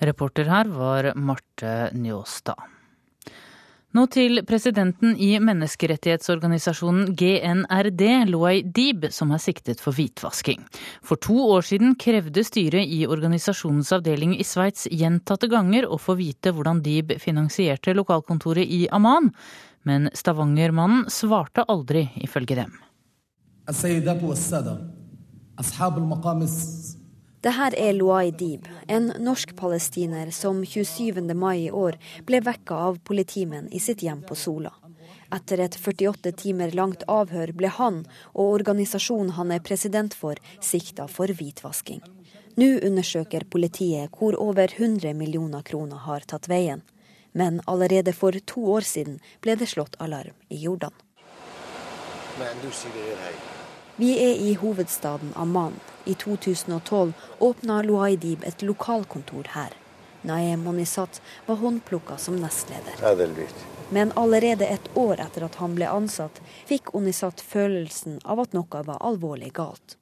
[0.00, 2.78] Reporter her var Marte Njåstad.
[3.90, 10.62] Nå til presidenten i menneskerettighetsorganisasjonen GNRD, Loay Dib, som er siktet for hvitvasking.
[11.02, 16.14] For to år siden krevde styret i organisasjonens avdeling i Sveits gjentatte ganger å få
[16.20, 19.32] vite hvordan Dib finansierte lokalkontoret i Amman,
[19.82, 22.78] men Stavanger-mannen svarte aldri, ifølge dem.
[27.40, 31.22] Det her er Luai Dib, en norsk-palestiner som 27.
[31.32, 31.96] mai i år
[32.28, 34.74] ble vekka av politimenn i sitt hjem på Sola.
[35.32, 38.02] Etter et 48 timer langt avhør ble han
[38.34, 42.02] og organisasjonen han er president for, sikta for hvitvasking.
[42.60, 46.82] Nå undersøker politiet hvor over 100 millioner kroner har tatt veien.
[47.32, 50.92] Men allerede for to år siden ble det slått alarm i Jordan.
[54.00, 55.78] Vi er i hovedstaden Amman.
[56.04, 59.76] I 2012 åpna Luaidib et lokalkontor her.
[60.22, 62.94] Naem Monisat var håndplukka som nestleder.
[63.90, 68.84] Men allerede et år etter at han ble ansatt, fikk Onisat følelsen av at noe
[68.86, 69.96] var alvorlig galt.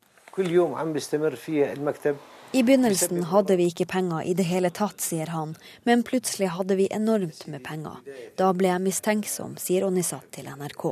[2.53, 6.77] I begynnelsen hadde vi ikke penger i det hele tatt, sier han, men plutselig hadde
[6.79, 7.99] vi enormt med penger.
[8.37, 10.85] Da ble jeg mistenksom, sier Onisat til NRK.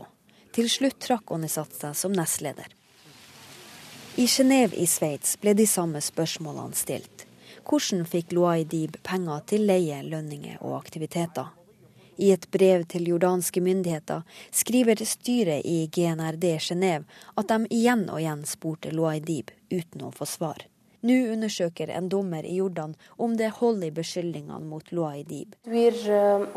[0.56, 2.72] Til slutt trakk Onisat seg som nestleder.
[4.18, 7.26] I Genéve i Sveits ble de samme spørsmålene stilt.
[7.68, 11.50] Hvordan fikk Luai Dib penger til leie, lønninger og aktiviteter?
[12.16, 17.04] I et brev til jordanske myndigheter skriver styret i GNRD Genéve
[17.36, 20.64] at de igjen og igjen spurte Luai Dib uten å få svar.
[21.06, 25.52] Nå undersøker en dommer i Jordan om det holder i beskyldningene mot Luai Dib.
[25.68, 26.48] Um,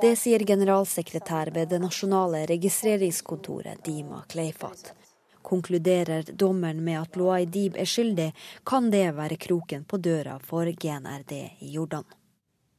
[0.00, 4.92] det sier generalsekretær ved det nasjonale registreringskontoret, Dima Kleifat.
[5.42, 8.30] Konkluderer dommeren med at Loai Dib er skyldig,
[8.64, 12.04] kan det være kroken på døra for GNRD i Jordan.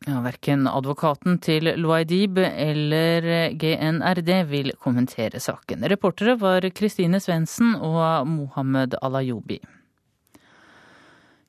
[0.03, 5.85] Ja, Verken advokaten til Luaidib eller GNRD vil kommentere saken.
[5.87, 9.61] Reportere var Kristine Svendsen og Mohammed Alayobi.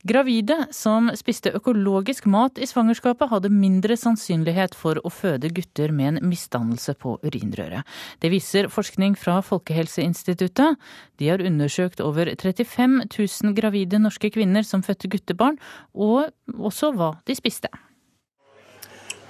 [0.05, 6.11] Gravide som spiste økologisk mat i svangerskapet, hadde mindre sannsynlighet for å føde gutter med
[6.11, 7.89] en misdannelse på urinrøret.
[8.21, 10.77] Det viser forskning fra Folkehelseinstituttet.
[11.17, 15.57] De har undersøkt over 35 000 gravide norske kvinner som fødte guttebarn,
[15.97, 17.71] og også hva de spiste.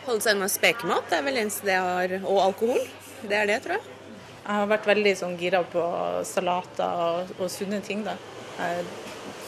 [0.08, 2.82] Holde seg unna spekemat det er vel eneste det jeg har, og alkohol.
[3.22, 3.92] Det er det, tror jeg.
[4.40, 5.84] Jeg har vært veldig sånn gira på
[6.26, 8.02] salater og, og sunne ting.
[8.02, 8.18] da.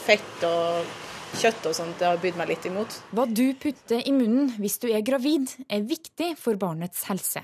[0.07, 1.03] Fett og
[1.35, 2.95] kjøtt og sånt, det har bydd meg litt imot.
[3.11, 7.43] Hva du putter i munnen hvis du er gravid, er viktig for barnets helse.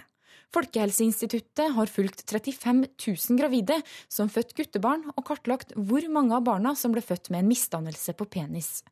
[0.53, 3.79] Folkehelseinstituttet har fulgt 35 000 gravide
[4.11, 8.13] som født guttebarn, og kartlagt hvor mange av barna som ble født med en misdannelse
[8.17, 8.83] på penis.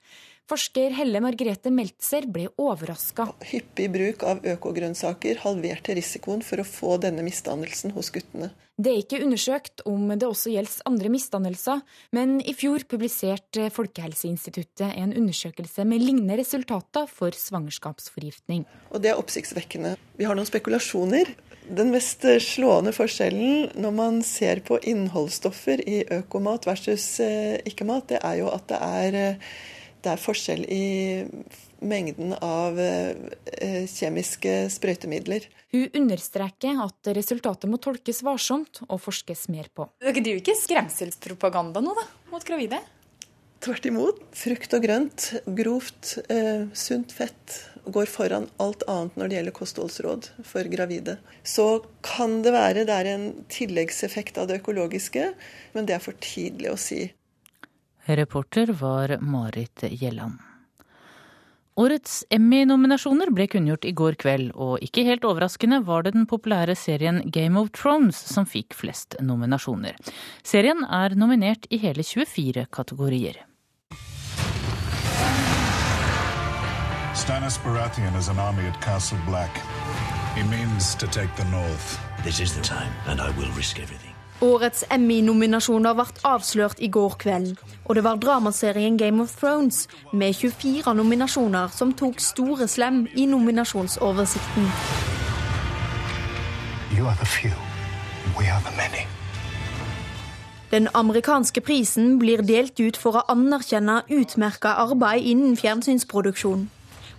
[0.49, 3.29] Forsker Helle Margrethe Meltzer ble overraska.
[3.51, 8.51] Hyppig bruk av økogrønnsaker halverte risikoen for å få denne misdannelsen hos guttene.
[8.81, 11.81] Det er ikke undersøkt om det også gjelder andre misdannelser,
[12.15, 18.65] men i fjor publiserte Folkehelseinstituttet en undersøkelse med lignende resultater for svangerskapsforgiftning.
[18.89, 19.95] Og Det er oppsiktsvekkende.
[20.17, 21.29] Vi har noen spekulasjoner.
[21.69, 28.23] Den mest slående forskjellen når man ser på innholdsstoffer i økomat versus eh, ikke-mat, det
[28.25, 29.53] er jo at det er eh,
[30.01, 30.85] det er forskjell i
[31.81, 35.47] mengden av eh, kjemiske sprøytemidler.
[35.73, 39.87] Hun understreker at resultatet må tolkes varsomt og forskes mer på.
[40.01, 42.81] Dere driver ikke skremselspropaganda nå, da, mot gravide?
[43.61, 44.21] Tvert imot.
[44.33, 45.27] Frukt og grønt,
[45.57, 51.17] grovt, eh, sunt fett går foran alt annet når det gjelder kostholdsråd for gravide.
[51.43, 55.33] Så kan det være det er en tilleggseffekt av det økologiske,
[55.73, 57.11] men det er for tidlig å si.
[58.05, 60.39] Reporter var Marit Gjelland.
[61.75, 66.75] Årets Emmy-nominasjoner ble kunngjort i går kveld, og ikke helt overraskende var det den populære
[66.75, 69.95] serien Game of Thrones som fikk flest nominasjoner.
[70.43, 73.39] Serien er nominert i hele 24 kategorier.
[77.15, 79.51] Stannis Baratheon er an army at Castle Black.
[80.35, 81.99] He means to take the north.
[82.23, 84.10] This is the time, and I will risk everything.
[84.41, 87.59] Årets Emmy-nominasjoner ble avslørt i går kveld.
[87.85, 89.83] Og det var dramaserien Game of Thrones
[90.13, 94.65] med 24 nominasjoner som tok store slem i nominasjonsoversikten.
[100.71, 106.65] Den amerikanske prisen blir delt ut for å anerkjenne utmerka arbeid innen fjernsynsproduksjon.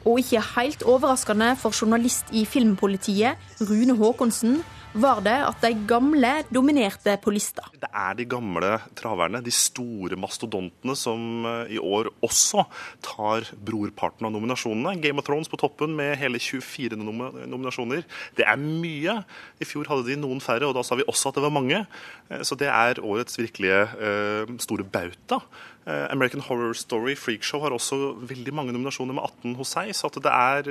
[0.02, 6.30] Og ikke helt overraskende for journalist i Filmpolitiet, Rune Haakonsen, var det at de gamle
[6.52, 7.64] dominerte på lista.
[7.80, 12.66] Det er de gamle traverne, de store mastodontene, som eh, i år også
[13.04, 14.98] tar brorparten av nominasjonene.
[15.02, 18.04] Game of Thrones på toppen med hele 24 nominasjoner.
[18.36, 19.18] Det er mye.
[19.62, 21.84] I fjor hadde de noen færre, og da sa vi også at det var mange.
[22.28, 25.40] Eh, så det er årets virkelige uh, store bauta.
[25.82, 30.10] Uh, American Horror Story Freakshow har også veldig mange nominasjoner med 18 hos seg, så
[30.22, 30.68] det er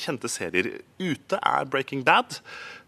[0.00, 0.70] kjente serier.
[1.02, 2.38] Ute er Breaking Bad.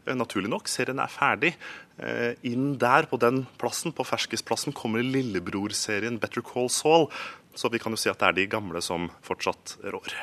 [0.07, 0.69] Eh, naturlig nok.
[0.69, 1.55] Serien er ferdig.
[1.99, 7.09] Eh, inn der, på den plassen, på ferskisplassen, kommer lillebror-serien Better Call Saul.
[7.55, 10.17] Så vi kan jo si at det er de gamle som fortsatt rår.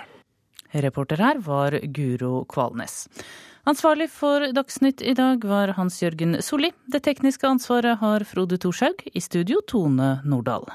[0.72, 3.08] Reporter her var Guro Kvalnes.
[3.68, 6.72] Ansvarlig for Dagsnytt i dag var Hans Jørgen Solli.
[6.90, 9.04] Det tekniske ansvaret har Frode Thorshaug.
[9.14, 10.66] I studio Tone Nordahl.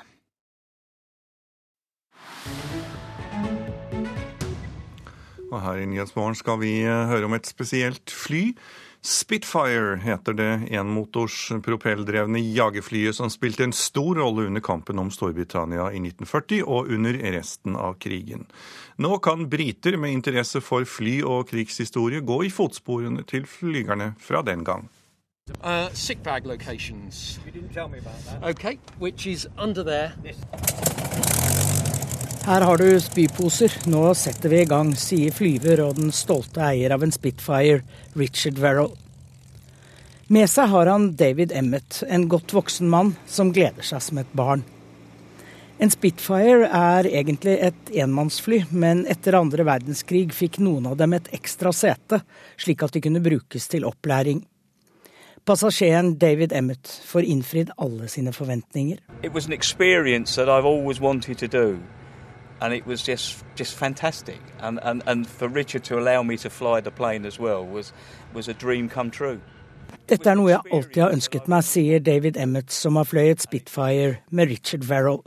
[5.46, 8.50] Og her i Nyhetsmorgen skal vi eh, høre om et spesielt fly
[9.06, 15.92] Spitfire heter det enmotors propelldrevne jagerflyet som spilte en stor rolle under kampen om Storbritannia
[15.94, 18.48] i 1940 og under resten av krigen.
[18.98, 24.42] Nå kan briter med interesse for fly og krigshistorie gå i fotsporene til flygerne fra
[24.42, 24.88] den gang.
[25.62, 27.38] Uh, sick bag locations.
[27.46, 28.42] You didn't tell me about that.
[28.42, 30.14] Okay, which is under there.
[32.46, 36.92] Her har du spyposer, nå setter vi i gang, sier flyver og den stolte eier
[36.94, 37.80] av en Spitfire,
[38.14, 38.92] Richard Verrell.
[40.30, 44.30] Med seg har han David Emmet, en godt voksen mann som gleder seg som et
[44.38, 44.62] barn.
[45.82, 51.26] En Spitfire er egentlig et enmannsfly, men etter andre verdenskrig fikk noen av dem et
[51.34, 52.22] ekstra sete,
[52.54, 54.44] slik at de kunne brukes til opplæring.
[55.42, 59.02] Passasjeren David Emmet får innfridd alle sine forventninger.
[59.24, 61.48] It was an experience that I've always wanted to
[62.60, 64.40] and it was just just fantastic.
[64.60, 67.92] And, and, and for Richard to allow me to fly the plane as well was,
[68.32, 69.40] was a dream come true.
[70.06, 74.20] Dette er noe jeg alltid har ønsket meg, sier David Emmett, som har fløyet Spitfire
[74.30, 75.22] med Richard Verrell,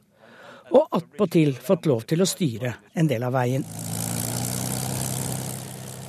[0.72, 3.66] og attpåtil fått lov til å styre en del av veien.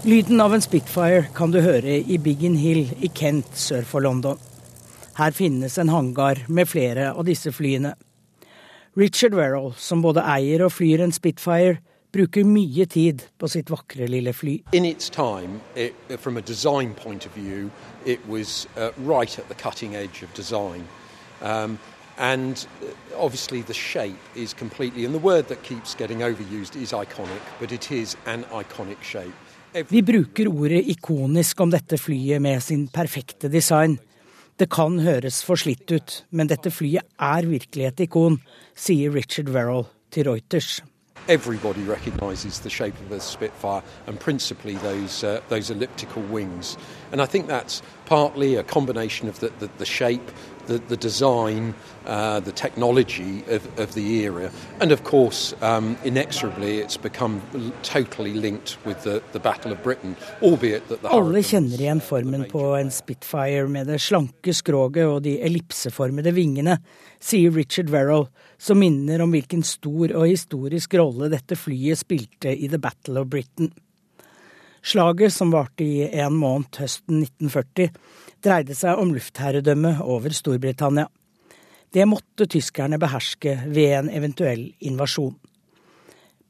[0.07, 4.39] Lyden av en Spitfire kan du høre i Biggin Hill i Kent sør for London.
[5.19, 7.97] Her finnes en hangar med flere av disse flyene.
[8.97, 11.79] Richard Werrell, som både eier og flyr en Spitfire,
[12.11, 14.57] bruker mye tid på sitt vakre lille fly.
[15.13, 17.71] Time, it, from a design point of view,
[18.27, 20.89] was uh, right at the cutting edge of design.
[21.41, 21.79] Um,
[22.19, 22.87] and uh,
[23.17, 27.73] obviously the shape is completely, and the word that keeps getting overused is iconic, but
[27.73, 29.33] it is an iconic shape.
[29.89, 34.01] Vi bruker ordet ikonisk om dette flyet med sin perfekte design.
[34.59, 38.41] Det kan høres forslitt ut, men dette flyet er virkelig et ikon,
[38.81, 40.83] sier Richard Verrell til Reuters.
[41.29, 46.79] Everybody recognises the shape of a Spitfire and principally those, uh, those elliptical wings.
[47.13, 50.31] And I think that's partly a combination of the, the, the shape,
[50.71, 51.75] the, the design,
[52.07, 54.51] uh, the technology of, of, the era,
[54.81, 57.43] and of course, um, inexorably, it's become
[57.83, 62.47] totally linked with the, the Battle of Britain, albeit that the Alle kjenner igjen formen
[62.51, 66.79] på en Spitfire med det slanke skroget og de ellipseformede vingene,
[67.21, 72.71] sier Richard Verrell, som minner om hvilken stor og historisk rolle dette flyet spilte i
[72.71, 73.75] The Battle of Britain.
[74.83, 77.91] Slaget, som varte i en måned høsten 1940,
[78.41, 81.09] dreide seg om luftherredømme over Storbritannia.
[81.93, 85.35] Det måtte tyskerne beherske ved en eventuell invasjon.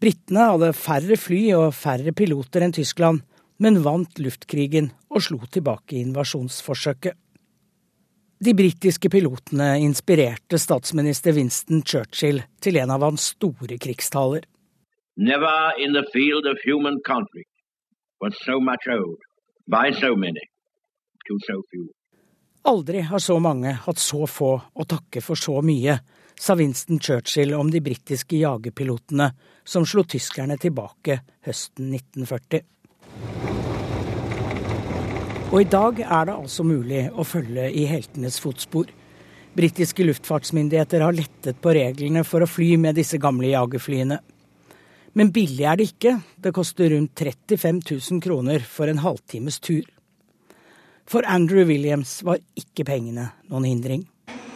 [0.00, 3.24] Britene hadde færre fly og færre piloter enn Tyskland,
[3.60, 7.16] men vant luftkrigen og slo tilbake invasjonsforsøket.
[8.40, 14.46] De britiske pilotene inspirerte statsminister Winston Churchill til en av hans store krigstaler.
[15.20, 17.49] Never in the field of human conflict
[18.20, 19.20] was so much owed
[19.66, 20.44] by so many
[21.26, 21.88] to so few.
[22.62, 25.96] Aldri har så mange hatt så få å takke for så mye,
[26.40, 29.30] sa Winston Churchill om de britiske jagerpilotene
[29.64, 32.60] som slo tyskerne tilbake høsten 1940.
[35.50, 38.92] Og i dag er det altså mulig å følge i heltenes fotspor.
[39.56, 44.20] Britiske luftfartsmyndigheter har lettet på reglene for å fly med disse gamle jagerflyene.
[45.12, 46.20] Men billig er det ikke.
[46.38, 49.82] Det koster rundt 35 000 kroner for en halvtimes tur.
[51.10, 54.06] For Andrew Williams var ikke pengene noen hindring.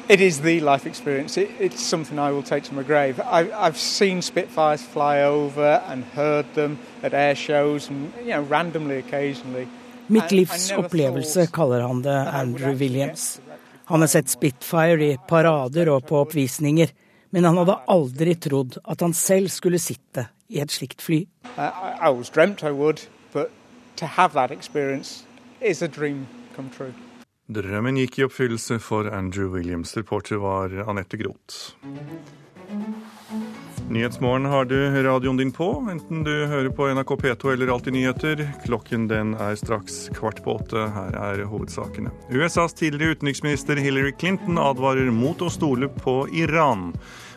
[0.09, 1.41] It is the life experience.
[1.41, 3.19] It, it's something I will take to my grave.
[3.21, 8.43] I, I've seen Spitfires fly over and heard them at air shows and you know
[8.43, 9.67] randomly occasionally.
[10.07, 13.41] Mitt livs opplevelse kaller han det Andrew Williams.
[13.85, 16.89] Han har sett Spitfire i parader og på oppvisninger,
[17.31, 21.25] men han hadde aldri trodd at han selv skulle sitte i et slikt fly.
[27.55, 29.97] Drømmen gikk i oppfyllelse for Andrew Williams.
[29.97, 31.75] Reporter var Anette Groth.
[33.89, 38.41] Nyhetsmorgen har du radioen din på, enten du hører på NRK P2 eller Alltid nyheter.
[38.65, 40.87] Klokken den er straks kvart på åtte.
[40.95, 42.11] Her er hovedsakene.
[42.33, 46.95] USAs tidligere utenriksminister Hillary Clinton advarer mot å stole på Iran.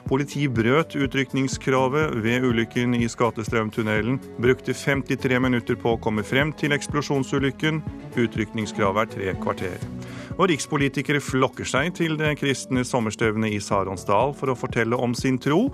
[0.07, 4.21] Politi brøt utrykningskravet ved ulykken i Skatestrømtunnelen.
[4.39, 7.81] Brukte 53 minutter på å komme frem til eksplosjonsulykken.
[8.15, 9.83] Utrykningskravet er tre kvarter.
[10.37, 15.41] Og rikspolitikere flokker seg til det kristne sommerstevnet i Saronsdal for å fortelle om sin
[15.43, 15.65] tro.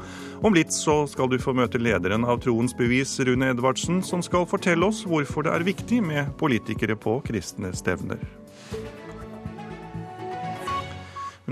[0.41, 4.49] Om litt så skal du få møte lederen av Troens bevis, Rune Edvardsen, som skal
[4.49, 8.42] fortelle oss hvorfor det er viktig med politikere på kristne stevner.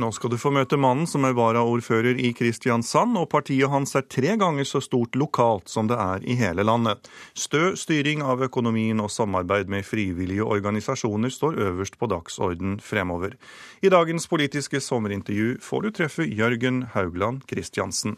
[0.01, 4.07] Nå skal du få møte mannen som er varaordfører i Kristiansand, og partiet hans er
[4.09, 7.05] tre ganger så stort lokalt som det er i hele landet.
[7.37, 13.37] Stø styring av økonomien og samarbeid med frivillige organisasjoner står øverst på dagsorden fremover.
[13.85, 18.17] I dagens politiske sommerintervju får du treffe Jørgen Haugland Kristiansen.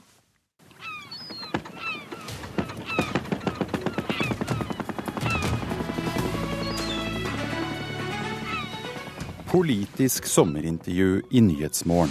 [9.53, 12.09] Politisk sommerintervju i Nyhetsmorgen.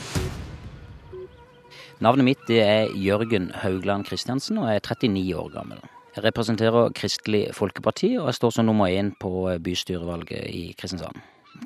[1.98, 5.80] Navnet mitt er Jørgen Haugland Kristiansen og er 39 år gammel.
[6.14, 11.18] Jeg representerer Kristelig Folkeparti og jeg står som nummer én på bystyrevalget i Kristiansand.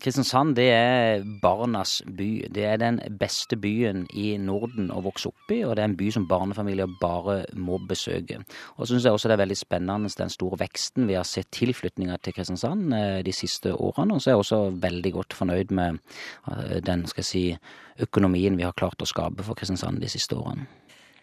[0.03, 2.29] Kristiansand det er barnas by.
[2.53, 5.99] Det er den beste byen i Norden å vokse opp i, og det er en
[5.99, 8.41] by som barnefamilier bare må besøke.
[8.77, 11.53] Og så syns jeg også det er veldig spennende den store veksten vi har sett
[11.55, 14.17] tilflytninga til Kristiansand eh, de siste årene.
[14.17, 16.01] Og så er jeg også veldig godt fornøyd med
[16.51, 17.45] eh, den skal jeg si,
[18.03, 20.67] økonomien vi har klart å skape for Kristiansand de siste årene.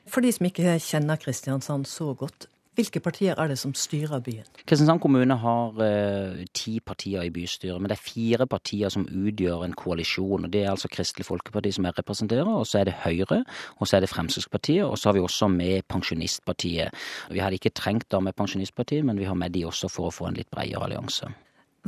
[0.09, 2.47] For de som ikke kjenner Kristiansand så godt,
[2.77, 4.47] hvilke partier er det som styrer byen?
[4.65, 9.65] Kristiansand kommune har eh, ti partier i bystyret, men det er fire partier som utgjør
[9.67, 10.47] en koalisjon.
[10.47, 13.43] og Det er altså Kristelig Folkeparti som jeg representerer, og så er det Høyre,
[13.77, 16.89] og så er det Fremskrittspartiet, og så har vi også med Pensjonistpartiet.
[17.29, 20.15] Vi hadde ikke trengt da med Pensjonistpartiet, men vi har med de også for å
[20.15, 21.29] få en litt bredere allianse.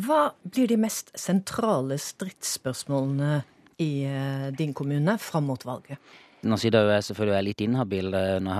[0.05, 3.39] Hva blir de mest sentrale stridsspørsmålene
[3.79, 5.97] i eh, din kommune fram mot valget?
[6.45, 8.59] Nå sier jeg selvfølgelig litt inhabil eh, når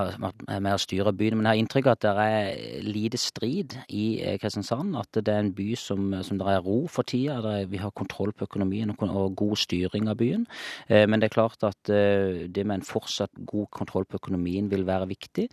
[0.49, 4.05] jeg å styre byen, men jeg har inntrykk av at det er lite strid i
[4.25, 4.95] eh, Kristiansand.
[4.97, 7.59] At det er en by som, som det er ro for tida.
[7.69, 10.47] Vi har kontroll på økonomien og, god styring av byen.
[10.87, 14.87] Eh, men det er klart at det med en fortsatt god kontroll på økonomien vil
[14.87, 15.45] være viktig.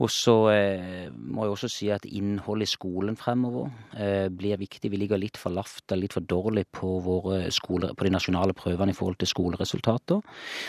[0.00, 4.88] Og så eh, må jeg også si at innholdet i skolen fremover eh, blir viktig.
[4.88, 6.94] Vi ligger litt for lavt litt for dårlig på,
[7.52, 10.22] skoler, på, de nasjonale prøvene i forhold til skoleresultater.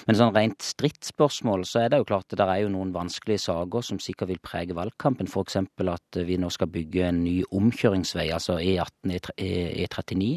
[0.10, 3.46] Men sånn rent stridsspørsmål så er det jo klart at det er jo noen vanskelige
[3.46, 5.32] saker som sikkert vil prege valgkampen.
[5.32, 5.62] F.eks.
[5.94, 10.30] at vi nå skal bygge en ny omkjøringsvei, altså E18, E39,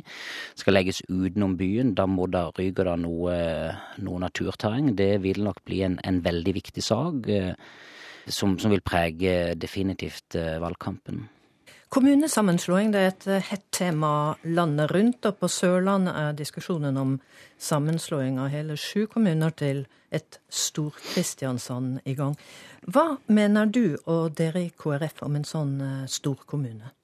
[0.62, 1.96] skal legges utenom byen.
[1.98, 3.36] Da må det ryke det noe,
[3.98, 4.94] noe naturterreng.
[4.94, 7.26] Det vil nok bli en, en veldig viktig sak
[8.26, 11.26] som, som vil prege definitivt eh, valgkampen.
[11.88, 14.10] Kommunesammenslåing det er et eh, hett tema
[14.42, 17.14] landet rundt, og på Sørlandet er diskusjonen om
[17.62, 22.34] sammenslåing av hele sju kommuner til et Stor-Kristiansand i gang.
[22.90, 26.95] Hva mener du og dere i KrF om en sånn eh, storkommune?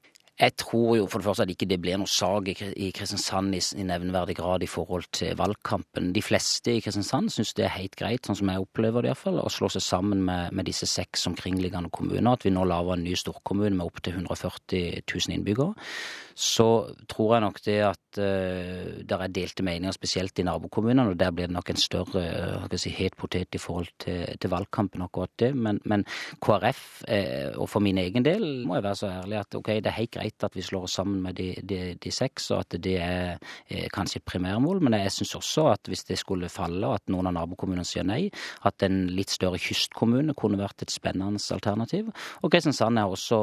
[0.43, 3.85] Jeg tror jo for det første at ikke det blir noe sag i Kristiansand i
[3.87, 6.09] nevneverdig grad i forhold til valgkampen.
[6.17, 9.39] De fleste i Kristiansand syns det er helt greit, sånn som jeg opplever det iallfall,
[9.39, 12.33] å slå seg sammen med, med disse seks omkringliggende kommuner.
[12.33, 15.87] At vi nå lager en ny storkommune med opptil 140 000 innbyggere.
[16.35, 16.67] Så
[17.13, 21.31] tror jeg nok det at uh, der er delte meninger, spesielt i nabokommunene, og der
[21.31, 22.25] blir det nok en større
[22.65, 25.53] uh, si, het potet i forhold til, til, valgkampen, akkurat det.
[25.55, 26.07] Men, men
[26.43, 29.93] KrF, uh, og for min egen del, må jeg være så ærlig at ok, det
[29.93, 32.61] er helt greit greit at vi slår oss sammen med de, de, de seks, og
[32.63, 34.83] at det er, er kanskje et primærmål.
[34.83, 38.05] Men jeg syns også at hvis det skulle falle, og at noen av nabokommunene sier
[38.05, 38.31] nei,
[38.65, 42.11] at en litt større kystkommune kunne vært et spennende alternativ.
[42.43, 43.39] Og Kristiansand er også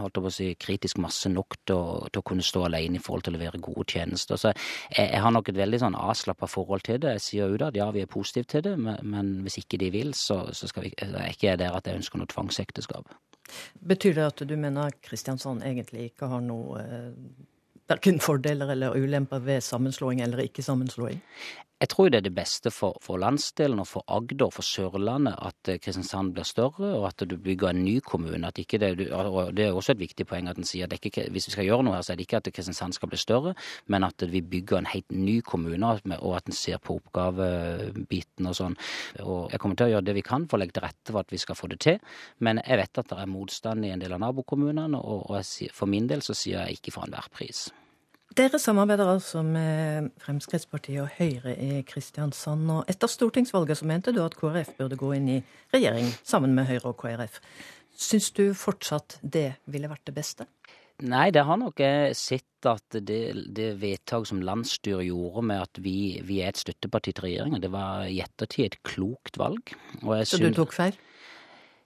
[0.00, 3.02] holdt på å si, kritisk masse nok til å, til å, kunne stå alene i
[3.02, 4.38] forhold til å levere gode tjenester.
[4.40, 7.16] Så jeg, jeg har nok et veldig sånn avslappa forhold til det.
[7.18, 9.92] Jeg sier ut at ja, vi er positive til det, men, men hvis ikke de
[9.94, 13.12] vil, så, så skal vi, er ikke jeg der at jeg ønsker noe tvangsekteskap.
[13.84, 17.10] Betyr det at du mener Kristiansand egentlig ikke har noe eh,
[17.90, 21.20] verken fordeler eller ulemper ved sammenslåing eller ikke sammenslåing?
[21.82, 25.34] Jeg tror det er det beste for, for landsdelen og for Agder og for Sørlandet
[25.42, 28.50] at eh, Kristiansand blir større, og at du bygger en ny kommune.
[28.54, 31.56] Det, og det er også et viktig poeng at en sier at ikke, hvis vi
[31.56, 33.56] skal gjøre noe her, så er det ikke at Kristiansand skal bli større,
[33.90, 38.58] men at vi bygger en helt ny kommune, og at en ser på oppgavebiten og
[38.62, 38.78] sånn.
[39.26, 41.26] Og jeg kommer til å gjøre det vi kan for å legge til rette for
[41.26, 42.02] at vi skal få det til,
[42.38, 45.74] men jeg vet at det er motstand i en del av nabokommunene, og, og jeg,
[45.74, 47.66] for min del så sier jeg ikke for enhver pris.
[48.34, 52.66] Dere samarbeider altså med Fremskrittspartiet og Høyre i Kristiansand.
[52.70, 55.42] og Etter stortingsvalget så mente du at KrF burde gå inn i
[55.74, 57.38] regjering sammen med Høyre og KrF.
[57.94, 60.48] Syns du fortsatt det ville vært det beste?
[61.06, 61.78] Nei, det har nok
[62.18, 63.22] sett at det,
[63.54, 67.70] det vedtaket som landsstyret gjorde med at vi, vi, er et støtteparti til regjeringa, det
[67.70, 69.74] var i ettertid et klokt valg.
[70.26, 70.98] så du tok feil?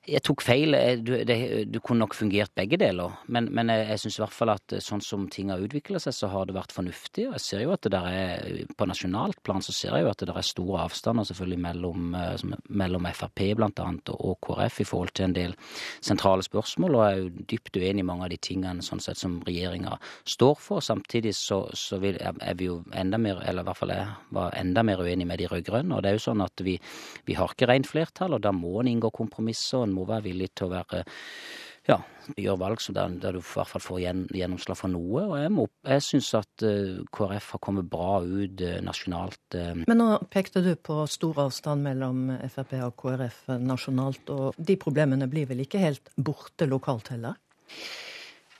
[0.09, 0.73] Jeg tok feil.
[1.05, 1.37] Du, det,
[1.69, 3.13] du, kunne nok fungert begge deler.
[3.29, 6.15] Men, men jeg, jeg syns i hvert fall at sånn som ting har utvikla seg,
[6.17, 7.27] så har det vært fornuftig.
[7.29, 10.13] Og jeg ser jo at det der er På nasjonalt plan så ser jeg jo
[10.13, 14.81] at det der er store avstander selvfølgelig mellom, eh, mellom Frp blant annet og KrF
[14.81, 15.57] i forhold til en del
[16.01, 16.97] sentrale spørsmål.
[16.97, 19.99] Og jeg er jo dypt uenig i mange av de tingene sånn sett som regjeringa
[20.25, 20.85] står for.
[20.85, 24.57] Samtidig så, så vil, er vi jo enda mer, eller i hvert fall jeg var
[24.57, 25.99] enda mer uenig med de rød-grønne.
[25.99, 26.79] Og det er jo sånn at vi,
[27.29, 29.85] vi har ikke rent flertall, og da må en inngå kompromisser.
[29.85, 31.05] en må være villig til å være
[31.89, 31.97] ja,
[32.37, 35.23] gjøre valg der, der, du i hvert fall får gjen, gjennomslag for noe.
[35.25, 39.41] Og jeg, må, jeg syns at uh, KrF har kommet bra ut uh, nasjonalt.
[39.55, 39.85] Uh.
[39.87, 45.31] Men nå pekte du på stor avstand mellom Frp og KrF nasjonalt, og de problemene
[45.33, 47.41] blir vel ikke helt borte lokalt heller?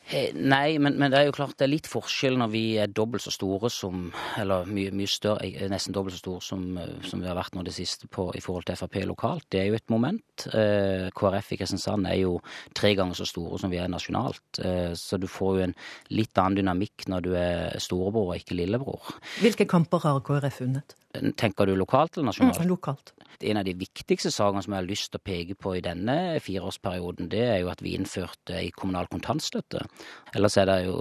[0.09, 2.89] Eh, nei, men, men, det er jo klart det er litt forskjell når vi er
[2.89, 4.07] dobbelt så store som
[4.41, 7.59] Eller mye, mye større, eh, nesten dobbelt så store som, eh, som, vi har vært
[7.59, 9.45] nå det siste på, i forhold til Frp lokalt.
[9.53, 10.47] Det er jo et moment.
[10.49, 12.39] Eh, KrF i Kristiansand er jo
[12.77, 14.63] tre ganger så store som vi er nasjonalt.
[14.65, 15.77] Eh, så du får jo en
[16.17, 19.13] litt annen dynamikk når du er storebror og ikke lillebror.
[19.43, 20.97] Hvilke kamper har KrF vunnet?
[21.37, 22.65] Tenker du lokalt eller nasjonalt?
[22.65, 23.13] Mm, lokalt.
[23.47, 26.17] En av de viktigste sakene som jeg har lyst til å peke på i denne
[26.43, 29.85] fireårsperioden, det er jo at vi innførte ei kommunal kontantstøtte.
[30.35, 30.97] Ellers er det jo,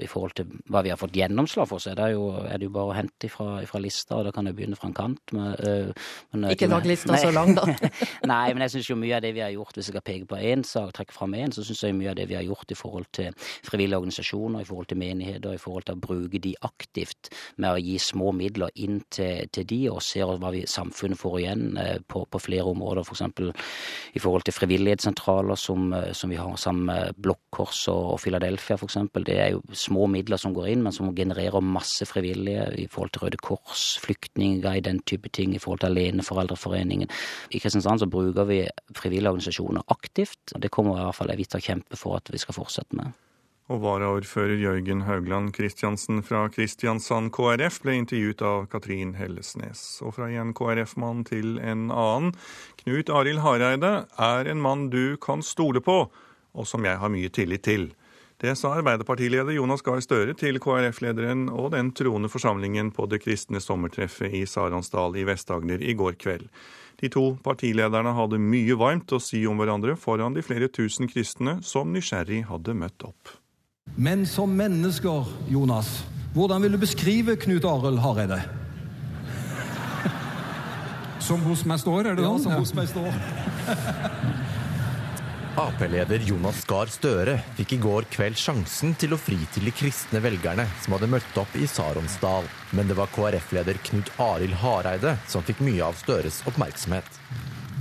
[0.00, 2.68] i forhold til hva vi har fått gjennomslag for, så er det jo, er det
[2.70, 5.34] jo bare å hente ifra, lista, og da kan jeg begynne fra en kant.
[5.36, 7.66] Med, øh, men, ikke lag lista så lang, da.
[8.32, 10.30] nei, men jeg syns jo mye av det vi har gjort, hvis jeg skal peke
[10.32, 12.72] på én sak, trekke fram én, så syns jeg mye av det vi har gjort
[12.72, 13.36] i forhold til
[13.68, 17.84] frivillige organisasjoner, i forhold til menigheter, i forhold til å bruke de aktivt med å
[17.84, 21.68] gi små midler inn til, til de, og ser hva vi, samfunnet får igjen
[22.08, 23.22] på, på flere områder, f.eks.
[23.36, 28.20] For i forhold til frivillighetssentraler som, eh, som vi har sammen med Blokk Kors og
[28.22, 28.98] Philadelphia f.eks.
[29.26, 33.14] Det er jo små midler som går inn, men som genererer masse frivillige i forhold
[33.14, 37.10] til Røde Kors, flyktninger, den type ting, i forhold til Aleneforeldreforeningen.
[37.50, 38.62] I Kristiansand så bruker vi
[38.96, 42.32] frivillige organisasjoner aktivt, og det kommer i hvert fall jeg til å kjempe for at
[42.32, 43.12] vi skal fortsette med.
[43.72, 49.80] Og varaordfører Jørgen Haugland Kristiansen fra Kristiansand KrF ble intervjuet av Katrin Hellesnes.
[50.04, 52.34] Og fra en KrF-mann til en annen.
[52.82, 55.96] Knut Arild Hareide er en mann du kan stole på,
[56.52, 57.88] og som jeg har mye tillit til.
[58.42, 63.62] Det sa Arbeiderpartileder Jonas Gahr Støre til KrF-lederen og den troende forsamlingen på det kristne
[63.62, 66.50] sommertreffet i Saransdal i Vest-Agder i går kveld.
[67.00, 71.62] De to partilederne hadde mye varmt å si om hverandre foran de flere tusen kristne
[71.64, 73.38] som nysgjerrig hadde møtt opp.
[74.02, 76.04] Men som mennesker, Jonas,
[76.34, 78.38] hvordan vil du beskrive Knut Arild Hareide?
[81.20, 82.40] Som hos meg står, er det ja, da?
[82.40, 83.12] Som hos meg står.
[85.60, 90.24] Ap-leder Jonas Gahr Støre fikk i går kveld sjansen til å fri til de kristne
[90.24, 92.48] velgerne som hadde møtt opp i Saronsdal.
[92.72, 97.22] Men det var KrF-leder Knut Arild Hareide som fikk mye av Støres oppmerksomhet.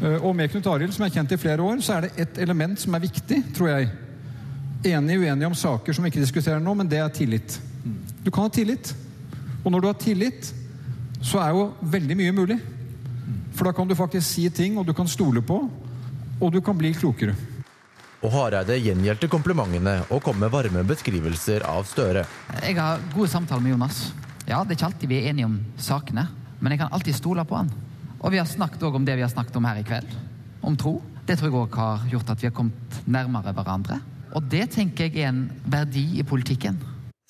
[0.03, 2.45] Eh, og med Knut Arild, som er kjent i flere år, så er det ett
[2.45, 3.93] element som er viktig, tror jeg.
[4.83, 7.59] Enig uenig om saker som vi ikke diskuterer nå, men det er tillit.
[8.23, 8.93] Du kan ha tillit.
[9.61, 10.53] Og når du har tillit,
[11.21, 12.57] så er jo veldig mye mulig.
[13.53, 15.59] For da kan du faktisk si ting, og du kan stole på,
[16.41, 17.35] og du kan bli klokere.
[18.21, 22.25] Og Hareide gjengjeldte komplimentene og kom med varme beskrivelser av Støre.
[22.61, 24.11] Jeg har gode samtaler med Jonas.
[24.47, 26.27] Ja, Det er ikke alltid vi er enige om sakene,
[26.59, 27.69] men jeg kan alltid stole på han.
[28.21, 30.09] Og vi har snakket også om det vi har snakket om her i kveld,
[30.61, 31.01] om tro.
[31.25, 33.99] Det tror jeg òg har gjort at vi har kommet nærmere hverandre.
[34.35, 36.79] Og det tenker jeg er en verdi i politikken.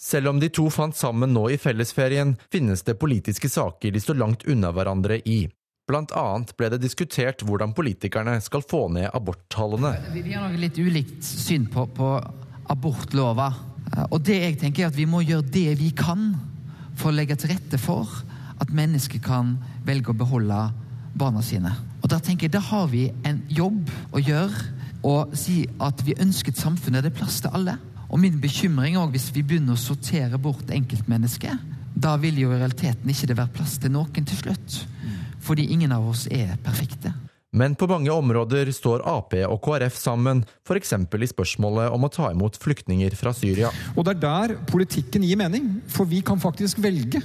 [0.01, 4.17] Selv om de to fant sammen nå i fellesferien, finnes det politiske saker de står
[4.17, 5.43] langt unna hverandre i.
[5.89, 9.93] Blant annet ble det diskutert hvordan politikerne skal få ned aborttallene.
[10.13, 12.15] Vi, har nok litt ulikt syn på, på
[12.71, 13.51] abortlova.
[14.09, 16.31] Og det jeg tenker er at vi må gjøre det vi kan
[16.97, 18.09] for å legge til rette for
[18.61, 20.59] at mennesker kan velge å beholde
[21.17, 21.73] barna sine.
[22.01, 26.17] Og Da tenker jeg, da har vi en jobb å gjøre og si at vi
[26.21, 27.77] ønsker et samfunn der det er plass til alle.
[28.11, 31.57] Og min bekymring òg, hvis vi begynner å sortere bort enkeltmennesket,
[31.95, 34.81] da vil jo i realiteten ikke det være plass til noen til slutt.
[35.41, 37.13] Fordi ingen av oss er perfekte.
[37.51, 40.93] Men på mange områder står Ap og KrF sammen, f.eks.
[40.95, 43.71] i spørsmålet om å ta imot flyktninger fra Syria.
[43.95, 47.19] Og det er der politikken gir mening, for vi kan faktisk velge.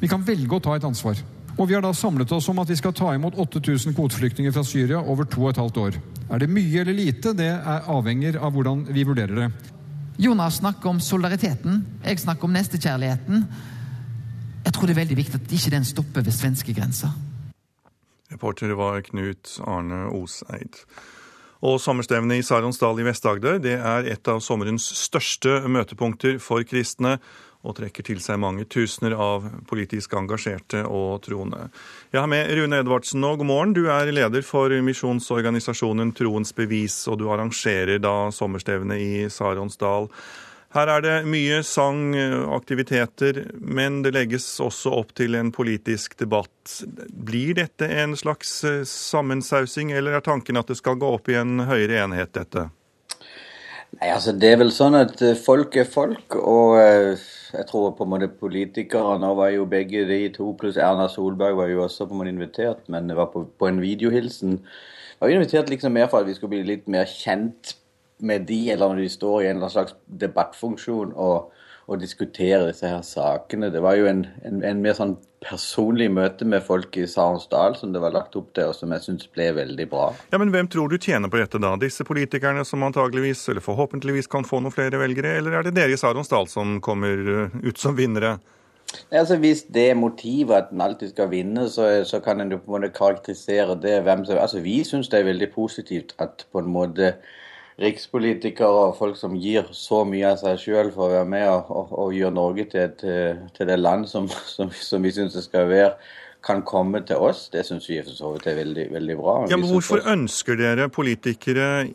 [0.00, 1.20] Vi kan velge å ta et ansvar.
[1.60, 4.62] Og vi har da samlet oss om at vi skal ta imot 8000 kvoteflyktninger fra
[4.64, 5.98] Syria over to og et halvt år.
[6.32, 7.34] Er det mye eller lite?
[7.36, 9.50] Det er avhenger av hvordan vi vurderer det.
[10.20, 11.82] Jonas snakker om solidariteten.
[12.04, 13.44] Jeg snakker om nestekjærligheten.
[14.64, 17.12] Jeg tror det er veldig viktig at ikke den stopper ved svenskegrensa.
[18.32, 20.80] Reporter var Knut Arne Oseid.
[21.60, 27.18] Og sommerstevnet i Saronsdal i Vest-Agder det er et av sommerens største møtepunkter for kristne,
[27.60, 31.66] og trekker til seg mange tusener av politisk engasjerte og troende.
[32.10, 33.34] Jeg har med Rune Edvardsen nå.
[33.36, 33.74] God morgen.
[33.76, 40.08] Du er leder for misjonsorganisasjonen Troens bevis, og du arrangerer da sommerstevnet i Saronsdal.
[40.70, 42.14] Her er det mye sang,
[42.54, 46.76] aktiviteter, men det legges også opp til en politisk debatt.
[47.10, 51.66] Blir dette en slags sammensausing, eller er tanken at det skal gå opp i en
[51.66, 52.68] høyere enhet, dette?
[53.98, 57.24] Nei, altså Det er vel sånn at eh, folk er folk, og eh,
[57.56, 61.58] jeg tror på en måte politikere Nå var jo begge de to pluss Erna Solberg
[61.58, 64.60] var jo også på en måte invitert, men det var på, på en videohilsen.
[64.60, 67.74] Jeg var invitert liksom mer for at vi skulle bli litt mer kjent
[68.22, 71.50] med de, eller når de står i en eller annen slags debattfunksjon og,
[71.90, 73.70] og diskutere disse her sakene.
[73.74, 77.94] Det var jo en, en, en mer sånn personlig møte med folk i Sarensdal som
[77.94, 80.10] det var lagt opp til, og som jeg syns ble veldig bra.
[80.30, 81.72] Ja, Men hvem tror du tjener på dette, da?
[81.80, 85.96] Disse politikerne som antageligvis, eller forhåpentligvis, kan få noen flere velgere, eller er det dere
[85.96, 88.36] i Sarensdal som kommer uh, ut som vinnere?
[89.10, 92.60] Altså, Hvis det er motivet at en alltid skal vinne, så, så kan en jo
[92.62, 94.02] på en måte karakterisere det.
[94.06, 97.14] hvem som, altså Vi syns det er veldig positivt at på en måte
[97.80, 101.70] rikspolitikere og folk som gir så mye av seg sjøl for å være med og,
[101.70, 105.70] og, og gjøre Norge til, til, det land som, som, som vi syns det skal
[105.70, 105.94] være,
[106.44, 107.48] kan komme til oss.
[107.52, 109.36] Det syns vi for så vidt er veldig, veldig bra.
[109.50, 111.88] Ja, men Hvorfor ønsker dere politikere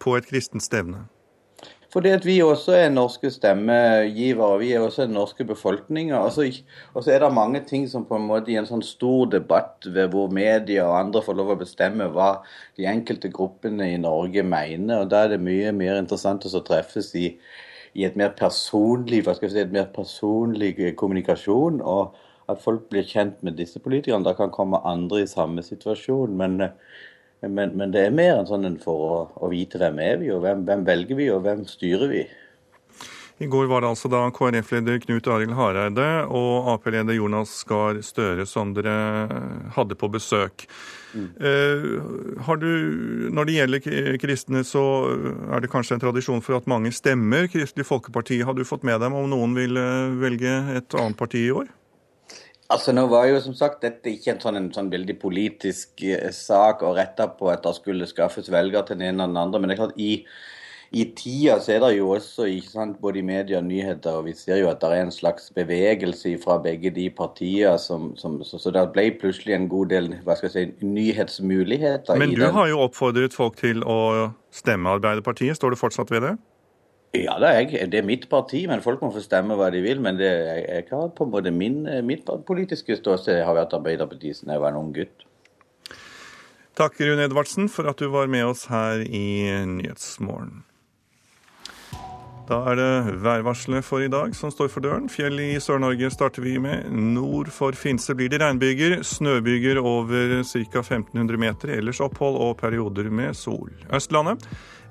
[0.00, 1.06] på et kristent stevne?
[1.90, 4.58] Fordi at vi også er norske stemmegivere.
[4.60, 6.20] Vi er også den norske befolkninga.
[6.22, 6.46] Altså,
[6.94, 9.88] og så er det mange ting som på en måte i en sånn stor debatt
[9.90, 12.30] ved hvor media og andre får lov å bestemme hva
[12.78, 15.02] de enkelte gruppene i Norge mener.
[15.02, 17.34] og Da er det mye mer interessant å treffes i,
[17.98, 21.82] i et mer personlig hva skal vi si, et mer personlig kommunikasjon.
[21.82, 22.14] og
[22.50, 24.26] at folk blir kjent med disse politikerne.
[24.26, 26.36] Da kan komme andre i samme situasjon.
[26.36, 26.70] men
[27.40, 30.44] men, men, det er mer enn sånn for å, å, vite hvem er vi, og
[30.44, 32.24] hvem, hvem velger vi, og hvem styrer vi.
[33.40, 38.44] I går var det altså da KrF-leder Knut Arild Hareide og Ap-leder Jonas Gahr Støre
[38.44, 38.92] som dere
[39.72, 40.66] hadde på besøk.
[41.16, 41.30] Mm.
[41.40, 41.86] Eh,
[42.44, 42.68] har du,
[43.32, 44.84] når det gjelder kristne, så
[45.48, 48.42] er det kanskje en tradisjon for at mange stemmer Kristelig Folkeparti.
[48.44, 51.72] Har du fått med dem om noen vil eh, velge et annet parti i år?
[52.70, 56.30] Altså Nå var jo som sagt dette ikke en sånn, en sånn veldig politisk eh,
[56.34, 59.60] sak å rette på at det skulle skaffes velgere til den ene eller den andre.
[59.60, 60.12] Men det er klart i,
[60.94, 64.28] i tida så er det jo også ikke sant, både i media og nyheter, og
[64.28, 67.74] vi ser jo at det er en slags bevegelse fra begge de partiene.
[67.82, 72.22] Som, som, så, så, det ble plutselig en god del hva skal jeg si, nyhetsmuligheter.
[72.22, 75.58] Men du har jo oppfordret folk til å stemme Arbeiderpartiet.
[75.58, 76.36] Står du fortsatt ved det?
[77.10, 79.98] Ja, det er, det er, mitt parti, men folk må få stemme hva de vil.
[80.02, 84.38] Men det, jeg, jeg har på en måte min, mitt politiske ståsted har vært Arbeiderpartiet
[84.38, 85.26] siden jeg var en ung gutt.
[86.78, 90.62] Takk, Rune Edvardsen, for at du var med oss her i Nyhetsmorgen.
[92.50, 95.04] Da er det værvarselet for i dag som står for døren.
[95.12, 96.88] Fjell i Sør-Norge starter vi med.
[96.90, 99.04] Nord for Finse blir det regnbyger.
[99.06, 100.82] Snøbyger over ca.
[100.82, 101.76] 1500 meter.
[101.76, 103.70] Ellers opphold og perioder med sol.
[103.94, 104.42] Østlandet.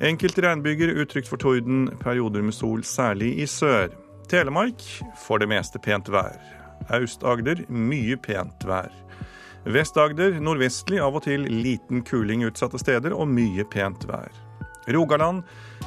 [0.01, 1.89] Enkelte regnbyger, utrygt for torden.
[1.99, 3.89] Perioder med sol, særlig i sør.
[4.31, 4.79] Telemark
[5.19, 6.37] for det meste pent vær.
[6.95, 8.93] Aust-Agder mye pent vær.
[9.67, 14.31] Vest-Agder nordvestlig, av og til liten kuling utsatte steder og mye pent vær.
[14.89, 15.43] Rogaland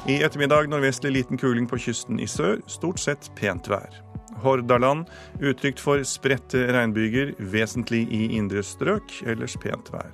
[0.07, 3.97] i ettermiddag nordvestlig liten kuling på kysten i sør, stort sett pent vær.
[4.43, 5.09] Hordaland
[5.41, 10.13] utrygt for spredte regnbyger, vesentlig i indre strøk, ellers pent vær.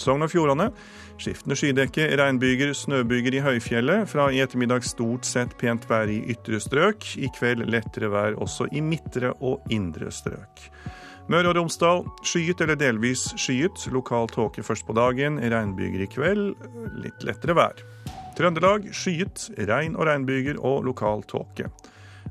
[0.00, 0.70] Sogn og Fjordane
[1.20, 4.08] skiftende skydekke, regnbyger, snøbyger i høyfjellet.
[4.10, 7.06] Fra i ettermiddag stort sett pent vær i ytre strøk.
[7.20, 10.68] I kveld lettere vær også i midtre og indre strøk.
[11.32, 13.86] Møre og Romsdal skyet eller delvis skyet.
[13.94, 15.38] Lokal tåke først på dagen.
[15.40, 16.52] Regnbyger i kveld.
[17.00, 17.80] Litt lettere vær.
[18.34, 21.70] Trøndelag skyet, regn og regnbyger og lokal tåke.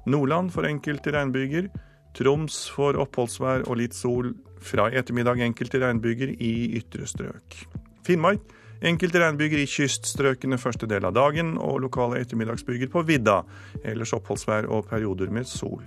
[0.05, 1.71] Nordland for enkelte regnbyger.
[2.13, 4.35] Troms for oppholdsvær og litt sol.
[4.63, 7.63] Fra i ettermiddag enkelte regnbyger i ytre strøk.
[8.03, 8.43] Finnmark
[8.83, 13.41] enkelte regnbyger i kyststrøkene første del av dagen, og lokale ettermiddagsbyger på vidda.
[13.83, 15.83] Ellers oppholdsvær og perioder med sol.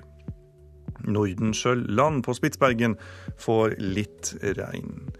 [1.07, 2.97] Nordensjøland på Spitsbergen
[3.43, 5.11] får litt regn.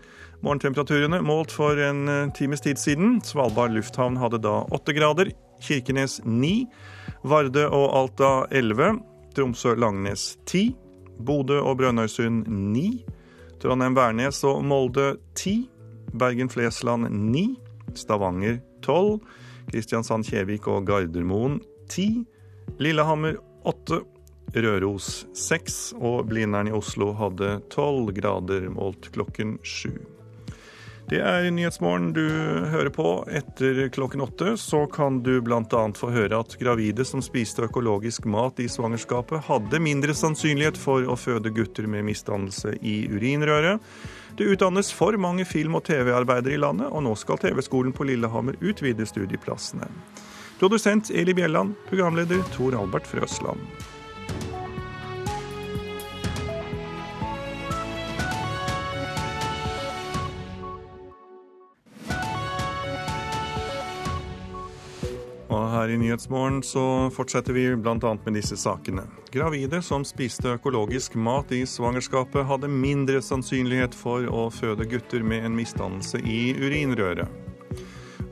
[0.45, 3.21] Morgentemperaturene målt for en eh, times tid siden.
[3.25, 5.33] Svalbard lufthavn hadde da åtte grader.
[5.65, 6.67] Kirkenes ni.
[7.25, 8.93] Vardø og Alta elleve.
[9.37, 10.69] Tromsø-Langnes ti.
[11.19, 13.05] Bodø og Brønnøysund ni.
[13.63, 15.63] Trondheim-Værnes og Molde ti.
[16.13, 17.49] Bergen-Flesland ni.
[17.95, 19.21] Stavanger tolv.
[19.71, 21.61] Kristiansand-Kjevik og Gardermoen
[21.91, 22.25] 10.
[22.83, 24.03] Lillehammer 8.
[24.55, 25.79] Røros 6.
[25.99, 29.91] Og Blindern i Oslo hadde tolv grader målt klokken 7.
[31.07, 32.25] Det er Nyhetsmorgen du
[32.67, 33.11] hører på.
[33.31, 35.83] Etter klokken åtte så kan du bl.a.
[35.95, 41.15] få høre at gravide som spiste økologisk mat i svangerskapet, hadde mindre sannsynlighet for å
[41.15, 43.79] føde gutter med misdannelse i urinrøret.
[44.37, 48.59] Det utdannes for mange film- og TV-arbeidere i landet, og nå skal TV-skolen på Lillehammer
[48.61, 49.89] utvide studieplassene.
[50.61, 53.65] Produsent Eli Bjelland, programleder Tor Albert Frøsland.
[65.47, 66.83] Og her i Nyhetsmorgen så
[67.15, 67.97] fortsetter vi bl.a.
[67.97, 69.05] med disse sakene.
[69.31, 75.47] Gravide som spiste økologisk mat i svangerskapet, hadde mindre sannsynlighet for å føde gutter med
[75.47, 77.31] en misdannelse i urinrøret.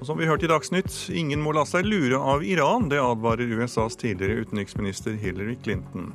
[0.01, 2.91] Og som vi hørte i Dagsnytt, ingen må la seg lure av Iran.
[2.91, 6.11] Det advarer USAs tidligere utenriksminister Hillary Clinton.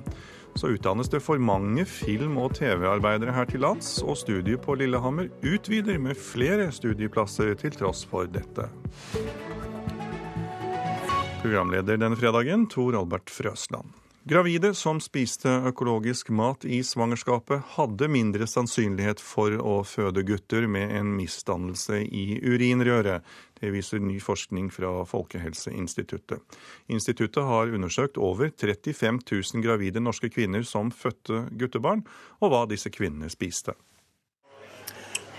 [0.59, 5.31] Så utdannes det for mange film- og TV-arbeidere her til lands, og studiet på Lillehammer
[5.41, 8.67] utvider med flere studieplasser til tross for dette.
[11.41, 13.87] Programleder denne fredagen, Tor Albert Frøsland.
[14.27, 20.91] Gravide som spiste økologisk mat i svangerskapet, hadde mindre sannsynlighet for å føde gutter med
[20.97, 23.23] en misdannelse i urinrøret.
[23.55, 26.43] Det viser ny forskning fra Folkehelseinstituttet.
[26.91, 32.03] Instituttet har undersøkt over 35 000 gravide norske kvinner som fødte guttebarn,
[32.43, 33.77] og hva disse kvinnene spiste.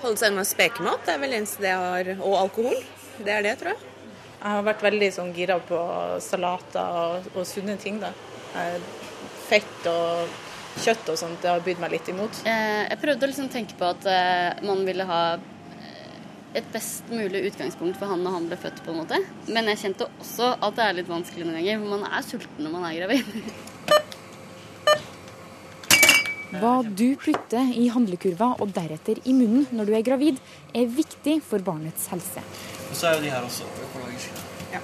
[0.00, 2.80] Holde seg unna spekemat er vel eneste det har, og alkohol.
[3.20, 3.99] Det er det, tror jeg.
[4.40, 5.78] Jeg har vært veldig sånn gira på
[6.24, 7.98] salater og, og sunne ting.
[8.00, 8.14] da.
[9.50, 10.30] Fett og
[10.80, 12.40] kjøtt og sånt, det har bydd meg litt imot.
[12.46, 16.14] Jeg prøvde å liksom tenke på at eh, man ville ha eh,
[16.56, 19.20] et best mulig utgangspunkt for han når han ble født, på en måte.
[19.50, 22.64] Men jeg kjente også at det er litt vanskelig noen ganger, for man er sulten
[22.64, 23.24] når man er gravid.
[26.50, 30.40] Hva du putter i handlekurva og deretter i munnen når du er gravid,
[30.74, 32.42] er viktig for barnets helse.
[32.90, 34.48] Og så er jo de her også økologiske.
[34.72, 34.80] Ja.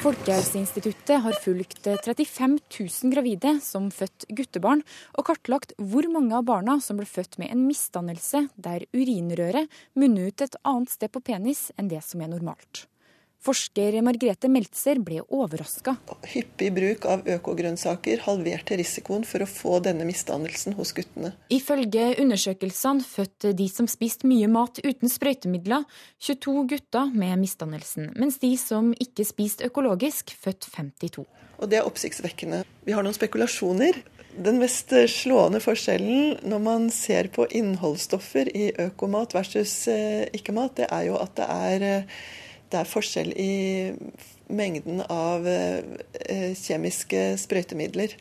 [0.00, 4.84] Folkehelseinstituttet har fulgt 35 000 gravide som født guttebarn,
[5.18, 10.30] og kartlagt hvor mange av barna som ble født med en misdannelse der urinrøret munner
[10.30, 12.86] ut et annet sted på penis enn det som er normalt.
[13.44, 15.98] Forsker Margrethe Meltzer ble overraska.
[16.32, 21.34] Hyppig bruk av økogrønnsaker halverte risikoen for å få denne misdannelsen hos guttene.
[21.52, 25.84] Ifølge undersøkelsene fødte de som spiste mye mat uten sprøytemidler,
[26.24, 31.26] 22 gutter med misdannelsen, mens de som ikke spiste økologisk, født 52.
[31.60, 32.62] Og det er oppsiktsvekkende.
[32.88, 34.00] Vi har noen spekulasjoner.
[34.34, 40.88] Den mest slående forskjellen når man ser på innholdsstoffer i økomat versus eh, ikke-mat, det
[40.88, 42.16] er jo at det er eh,
[42.72, 43.52] det er forskjell i
[44.52, 48.16] mengden av eh, kjemiske sprøytemidler.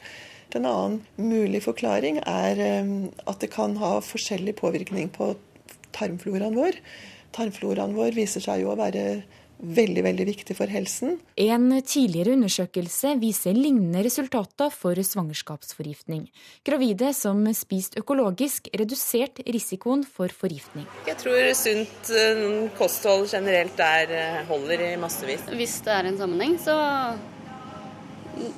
[0.53, 2.91] En annen mulig forklaring er eh,
[3.29, 5.33] at det kan ha forskjellig påvirkning på
[5.95, 6.77] tarmfloraen vår.
[7.33, 9.23] Tarmfloraen vår viser seg jo å være
[9.63, 11.17] veldig, veldig viktig for helsen.
[11.39, 16.27] En tidligere undersøkelse viser lignende resultater for svangerskapsforgiftning.
[16.67, 20.87] Gravide som spiste økologisk, redusert risikoen for forgiftning.
[21.07, 22.43] Jeg tror sunt eh,
[22.77, 25.47] kosthold generelt der eh, holder i massevis.
[25.53, 26.75] Hvis det er en sammenheng, så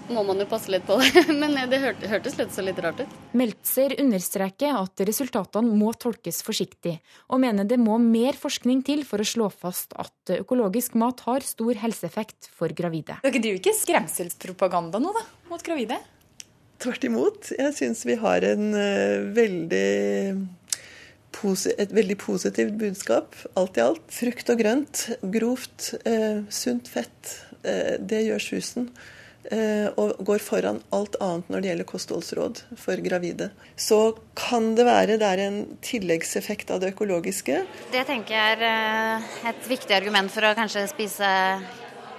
[0.09, 1.25] må man jo passe litt på det.
[1.41, 3.15] Men det hørtes litt så litt rart ut.
[3.37, 6.97] Meltzer understreker at resultatene må tolkes forsiktig,
[7.29, 11.45] og mener det må mer forskning til for å slå fast at økologisk mat har
[11.45, 13.19] stor helseeffekt for gravide.
[13.25, 15.99] Dere driver ikke skremselspropaganda nå, da, mot gravide?
[16.81, 17.49] Tvert imot.
[17.55, 19.89] Jeg syns vi har en uh, veldig
[21.35, 24.05] et veldig positivt budskap, alt i alt.
[24.07, 27.41] Frukt og grønt, grovt, eh, sunt fett.
[27.63, 28.89] Eh, det gjør susen.
[29.53, 33.51] Eh, og går foran alt annet når det gjelder kostholdsråd for gravide.
[33.77, 37.59] Så kan det være det er en tilleggseffekt av det økologiske.
[37.93, 41.29] Det tenker jeg er eh, et viktig argument for å kanskje spise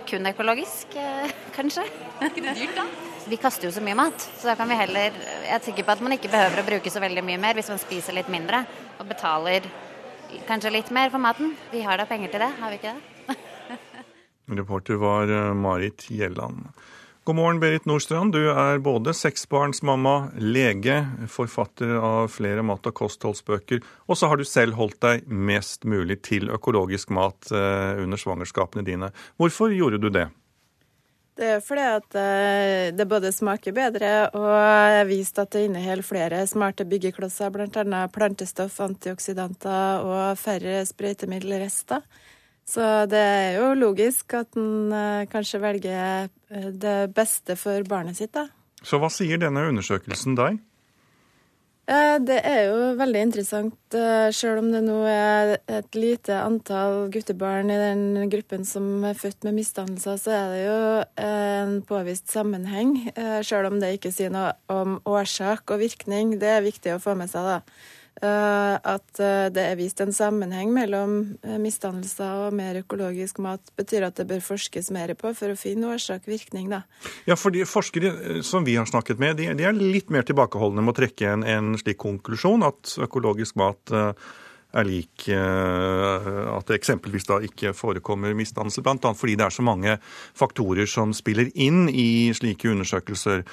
[0.07, 1.89] kun økologisk, eh, kanskje.
[2.21, 2.87] Er ikke det dyrt, da?
[3.27, 5.97] Vi kaster jo så mye mat, så da kan vi heller Jeg er sikker på
[5.97, 8.63] at man ikke behøver å bruke så veldig mye mer hvis man spiser litt mindre
[9.01, 9.67] og betaler
[10.47, 11.57] kanskje litt mer for maten.
[11.73, 13.41] Vi har da penger til det, har vi ikke det?
[14.61, 16.71] Reporter var Marit Gjelland.
[17.27, 18.33] God morgen, Berit Nordstrand.
[18.33, 24.45] Du er både seksbarnsmamma, lege, forfatter av flere mat- og kostholdsbøker, og så har du
[24.47, 29.09] selv holdt deg mest mulig til økologisk mat eh, under svangerskapene dine.
[29.43, 30.29] Hvorfor gjorde du det?
[31.35, 36.07] Det er fordi at eh, det både smaker bedre og er vist at det inneholder
[36.07, 38.07] flere smarte byggeklosser, bl.a.
[38.07, 42.07] plantestoff, antioksidanter og færre sprøytemiddelrester.
[42.67, 48.19] Så det er jo logisk at en eh, kanskje velger eh, det beste for barnet
[48.19, 48.49] sitt, da.
[48.83, 50.59] Så hva sier denne undersøkelsen deg?
[51.87, 53.79] Eh, det er jo veldig interessant.
[54.35, 59.47] Selv om det nå er et lite antall guttebarn i den gruppen som er født
[59.47, 60.81] med misdannelser, så er det jo
[61.23, 62.97] en påvist sammenheng.
[63.47, 66.35] Selv om det ikke sier noe om årsak og virkning.
[66.43, 67.61] Det er viktig å få med seg, da.
[68.17, 73.61] Eh, at eh, det er vist en sammenheng mellom eh, misdannelser og mer økologisk mat,
[73.77, 76.71] betyr at det bør forskes mer på for å finne årsak-virkning.
[76.73, 76.83] da.
[77.29, 80.95] Ja, for de forskere som vi har snakket med, de, er litt mer tilbakeholdne med
[80.95, 83.93] å trekke en slik konklusjon, at økologisk mat
[84.77, 89.13] er lik at det eksempelvis da ikke forekommer misdannelse, bl.a.
[89.17, 89.97] fordi det er så mange
[90.37, 93.45] faktorer som spiller inn i slike undersøkelser.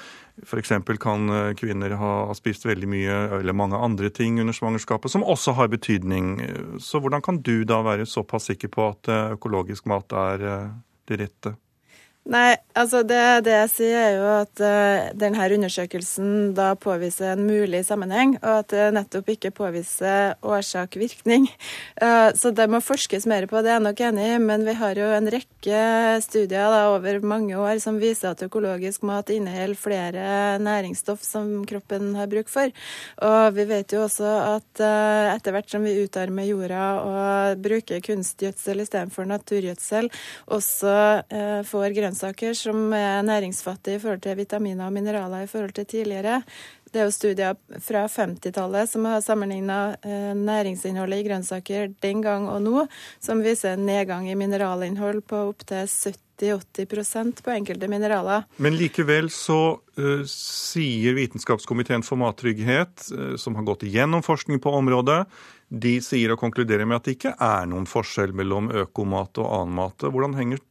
[0.42, 0.72] F.eks.
[1.00, 5.54] kan eh, kvinner ha spist veldig mye eller mange andre ting under svangerskapet som også
[5.54, 6.40] har betydning.
[6.82, 10.72] Så hvordan kan du da være såpass sikker på at eh, økologisk mat er eh,
[11.08, 11.54] det rette?
[12.24, 17.42] Nei, altså det, det, jeg sier er jo at uh, denne undersøkelsen da påviser en
[17.44, 21.50] mulig sammenheng, og at det nettopp ikke påviser årsak-virkning.
[22.00, 24.76] Uh, så det må forskes mer på, det er jeg nok enig i, men vi
[24.78, 25.82] har jo en rekke
[26.24, 30.24] studier da, over mange år som viser at økologisk mat inneholder flere
[30.64, 32.72] næringsstoff som kroppen har bruk for.
[33.28, 38.00] Og vi vet jo også at uh, etter hvert som vi utarmer jorda og bruker
[38.08, 40.08] kunstgjødsel istedenfor naturgjødsel,
[40.56, 40.96] også
[41.68, 45.86] får grønnsaker grønnsaker som er næringsfattige i forhold til vitaminer og mineraler i forhold til
[45.86, 46.42] tidligere.
[46.92, 52.48] Det er jo studier fra 50-tallet som har sammenligna eh, næringsinnholdet i grønnsaker den gang
[52.48, 52.86] og nå,
[53.20, 58.44] som viser en nedgang i mineralinnhold på opptil 70-80% på enkelte mineraler.
[58.58, 64.70] Men likevel så uh, sier Vitenskapskomiteen for mattrygghet, uh, som har gått igjennom forskning på
[64.70, 65.24] området,
[65.74, 69.74] de sier og konkluderer med at det ikke er noen forskjell mellom økomat og annen
[69.80, 70.06] mat.
[70.06, 70.62] Hvordan henger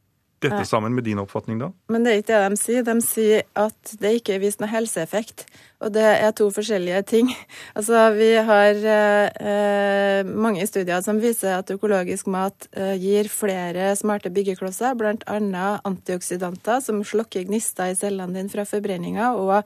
[0.44, 1.70] dette sammen med din oppfatning, da?
[1.92, 2.86] Men det er ikke det de sier.
[2.86, 5.46] De sier at det ikke er vist noe helseeffekt.
[5.84, 7.32] Og det er to forskjellige ting.
[7.74, 14.30] Altså, vi har eh, mange studier som viser at økologisk mat eh, gir flere smarte
[14.34, 15.64] byggeklosser, bl.a.
[15.82, 19.56] antioksidanter som slokker gnister i cellene dine fra forbrenninga, og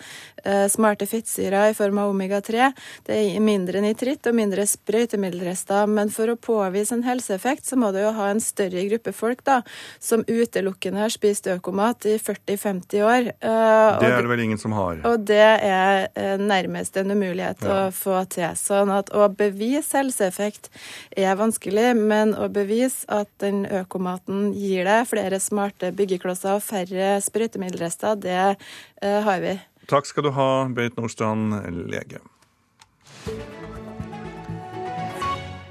[0.44, 2.70] eh, smarte fettsyrer i form av omega-3.
[3.10, 5.84] Det er mindre nitritt og mindre sprøytemiddelrester.
[5.92, 9.44] Men for å påvise en helseeffekt, så må du jo ha en større gruppe folk
[9.46, 9.60] da,
[10.00, 10.24] som
[10.68, 13.32] utelukkende har spist økomat i 40-50 år.
[13.40, 15.00] Eh, det er det vel ingen som har?
[15.08, 17.74] Og det er Eh, nærmest en umulighet ja.
[17.88, 18.50] å få til.
[18.58, 20.70] Sånn at å bevise helseeffekt
[21.16, 27.16] er vanskelig, men å bevise at den økomaten gir deg flere smarte byggeklosser og færre
[27.24, 29.54] sprøytemiddelrester, det uh, har vi.
[29.88, 31.54] Takk skal du ha, Beit Nordstrand,
[31.88, 32.20] lege.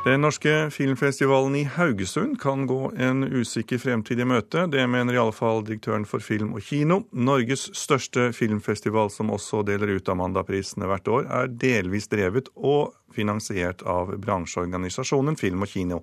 [0.06, 4.68] Den norske filmfestivalen i Haugesund kan gå en usikker fremtid i møte.
[4.72, 7.02] Det mener i alle fall direktøren for film og kino.
[7.12, 13.84] Norges største filmfestival, som også deler ut Amandaprisene hvert år, er delvis drevet og finansiert
[13.84, 16.02] av bransjeorganisasjonen Film og Kino.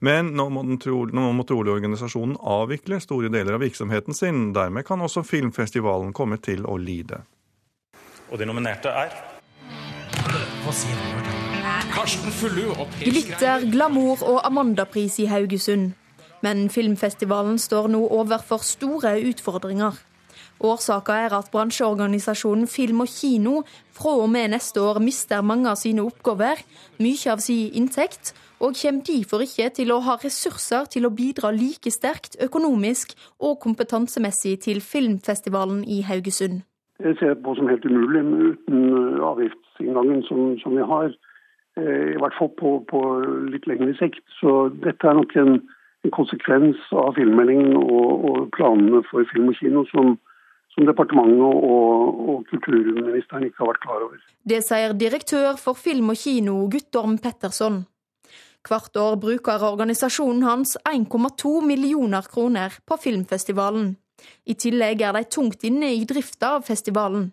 [0.00, 4.50] Men nå må, tro, nå må trolig organisasjonen avvikle store deler av virksomheten sin.
[4.56, 7.24] Dermed kan også filmfestivalen komme til å lide.
[8.30, 9.14] Og de nominerte er
[10.62, 11.39] Hva sier du?
[11.90, 15.92] Glitter, glamour og Amandapris i Haugesund.
[16.42, 19.98] Men filmfestivalen står nå overfor store utfordringer.
[20.60, 23.62] Årsaka er at bransjeorganisasjonen Film og Kino
[23.96, 26.62] fra og med neste år mister mange av sine oppgaver,
[27.00, 31.50] mye av sin inntekt, og kommer derfor ikke til å ha ressurser til å bidra
[31.56, 36.62] like sterkt økonomisk og kompetansemessig til filmfestivalen i Haugesund.
[37.00, 38.22] Det ser jeg på som helt umulig
[38.52, 38.80] uten
[39.24, 41.16] avgiftsinngangen som, som vi har.
[41.80, 43.00] Eh, I hvert fall på, på
[43.52, 44.24] litt lengre sikt.
[44.40, 45.60] Så dette er nok en,
[46.04, 50.12] en konsekvens av filmmeldingen og, og, planene for film og kino som,
[50.74, 54.20] som departementet og, og, kulturministeren ikke har vært klar over.
[54.52, 57.84] Det sier direktør for film og kino Guttorm Petterson.
[58.68, 63.94] Hvert år bruker organisasjonen hans 1,2 millioner kroner på filmfestivalen.
[64.44, 67.30] I tillegg er de tungt inne i drifta av festivalen.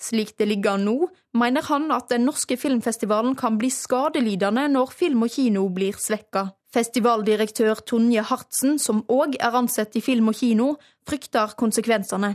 [0.00, 1.08] Slik det ligger nå,
[1.38, 6.48] mener han at den norske filmfestivalen kan bli skadelidende når film og kino blir svekka.
[6.74, 10.74] Festivaldirektør Tonje Hartsen, som òg er ansett i film og kino,
[11.08, 12.34] frykter konsekvensene.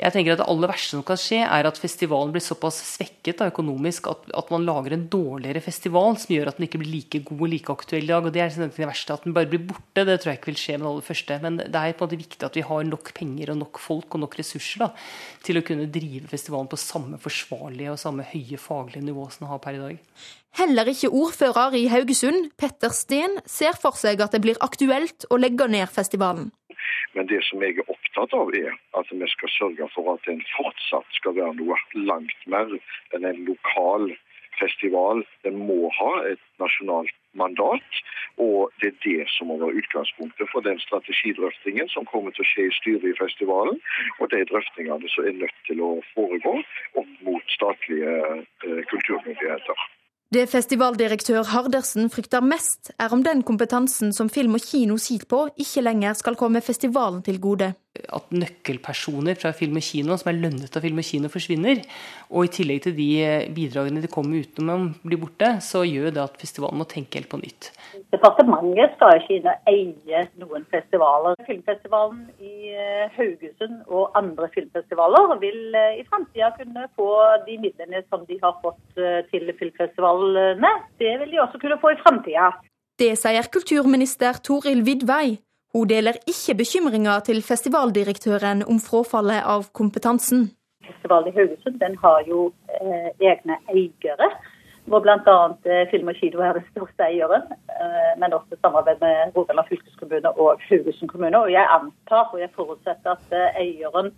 [0.00, 3.42] Jeg tenker at Det aller verste som kan skje, er at festivalen blir såpass svekket
[3.42, 6.94] da, økonomisk at, at, man lager en dårligere festival som gjør at den ikke blir
[6.94, 8.24] like god og like aktuell i dag.
[8.24, 9.12] og Det er det verste.
[9.12, 11.38] At den bare blir borte, det tror jeg ikke vil skje med det aller første.
[11.44, 14.16] Men det er på en måte viktig at vi har nok penger og nok folk
[14.16, 14.90] og nok ressurser da,
[15.44, 19.52] til å kunne drive festivalen på samme forsvarlige og samme høye faglige nivå som den
[19.52, 20.00] har per i dag.
[20.58, 25.38] Heller ikke ordfører i Haugesund, Petter Steen, ser for seg at det blir aktuelt å
[25.38, 26.48] legge ned festivalen.
[27.18, 30.42] Men det som jeg er opptatt av, er at vi skal sørge for at den
[30.54, 31.78] fortsatt skal være noe
[32.10, 32.70] langt mer
[33.16, 34.12] enn en lokal
[34.60, 35.24] festival.
[35.46, 38.00] Den må ha et nasjonalt mandat,
[38.42, 42.50] og det er det som må være utgangspunktet for den strategidrøftingen som kommer til å
[42.50, 43.78] skje i styret i festivalen,
[44.18, 46.58] og de drøftingene som er nødt til å foregå
[47.02, 49.88] opp mot statlige eh, kulturmyndigheter.
[50.30, 55.40] Det festivaldirektør Hardersen frykter mest, er om den kompetansen som film og kino sitter på,
[55.58, 60.38] ikke lenger skal komme festivalen til gode at nøkkelpersoner fra film og kino som er
[60.38, 61.80] lønnet av film og kino, forsvinner.
[62.30, 63.08] Og i tillegg til de
[63.56, 67.40] bidragene de kommer utenom, blir borte, så gjør det at festivalen må tenke helt på
[67.42, 67.72] nytt.
[68.14, 71.34] Departementet skal ikke inn og eie noen festivaler.
[71.48, 77.10] Filmfestivalen i eh, Haugesund og andre filmfestivaler vil eh, i framtida kunne få
[77.48, 80.74] de midlene som de har fått eh, til filmfestivalene.
[81.02, 82.52] Det vil de også kunne få i framtida.
[83.00, 85.40] Det sier kulturminister Toril Vidvei
[85.72, 90.48] hun deler ikke bekymringa til festivaldirektøren om frafallet av kompetansen.
[90.86, 92.48] Festivalen i Haugesund har jo
[92.80, 94.30] eh, egne eiere,
[94.90, 95.36] hvor bl.a.
[95.70, 97.46] Eh, Film og Kino er den største eieren.
[97.70, 101.38] Eh, men også samarbeid med Rogaland fylkeskommune og Haugesund kommune.
[101.38, 104.10] Og jeg antar og jeg forutsetter at eh, eieren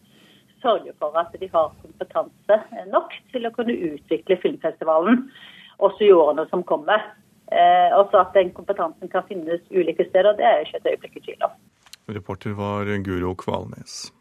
[0.63, 2.61] sørger for at de har kompetanse
[2.95, 5.27] nok til å kunne utvikle filmfestivalen
[5.83, 7.03] også i årene som kommer.
[7.53, 10.91] Eh, også at den kompetansen kan finnes ulike steder, og det er jeg ikke et
[10.95, 11.55] øyeblikk i tvil om.
[12.17, 14.13] Reporter var Guro Kvalnes.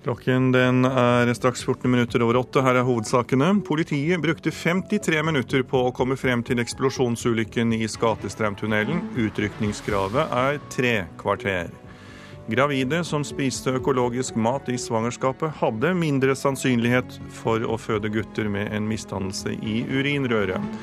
[0.00, 2.62] Klokken den er straks 14 minutter over åtte.
[2.64, 3.50] Her er hovedsakene.
[3.66, 9.02] Politiet brukte 53 minutter på å komme frem til eksplosjonsulykken i Skatestraumtunnelen.
[9.20, 11.68] Utrykningskravet er tre kvarter.
[12.50, 18.72] Gravide som spiste økologisk mat i svangerskapet, hadde mindre sannsynlighet for å føde gutter med
[18.74, 20.80] en misdannelse i urinrøret.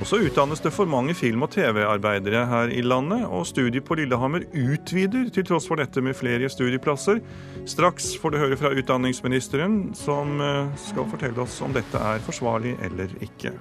[0.00, 4.00] Og så utdannes det for mange film- og TV-arbeidere her i landet, og studiet på
[4.00, 7.22] Lillehammer utvider til tross for dette med flere studieplasser.
[7.64, 12.74] Straks får du høre fra utdanningsministeren, som eh, skal fortelle oss om dette er forsvarlig
[12.82, 13.54] eller ikke.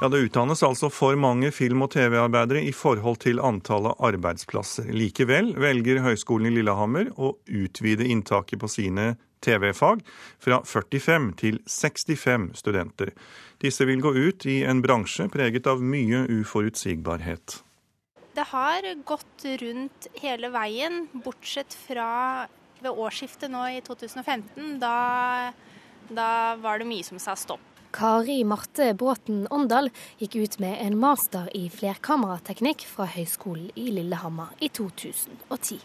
[0.00, 4.90] Ja, Det utdannes altså for mange film- og TV-arbeidere i forhold til antallet arbeidsplasser.
[4.92, 10.02] Likevel velger Høgskolen i Lillehammer å utvide inntaket på sine TV-fag
[10.38, 13.14] fra 45 til 65 studenter.
[13.64, 17.62] Disse vil gå ut i en bransje preget av mye uforutsigbarhet.
[18.36, 22.44] Det har gått rundt hele veien, bortsett fra
[22.84, 24.76] ved årsskiftet nå i 2015.
[24.82, 25.54] Da,
[26.12, 26.28] da
[26.60, 27.64] var det mye som sa stopp.
[27.96, 29.86] Kari Marte Bråten Åndal
[30.20, 35.78] gikk ut med en master i flerkamerateknikk fra Høgskolen i Lillehammer i 2010.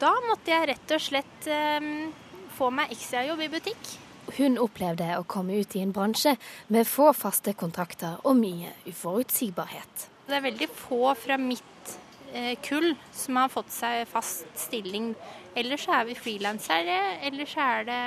[0.00, 1.88] Da måtte jeg rett og slett eh,
[2.56, 3.90] få meg ekstrajobb i butikk.
[4.38, 6.32] hun opplevde å komme ut i en bransje
[6.68, 10.06] med få faste kontrakter og mye uforutsigbarhet.
[10.28, 11.94] Det er veldig få fra mitt
[12.32, 15.12] eh, kull som har fått seg fast stilling.
[15.52, 18.00] Ellers er vi frilansere, ellers er det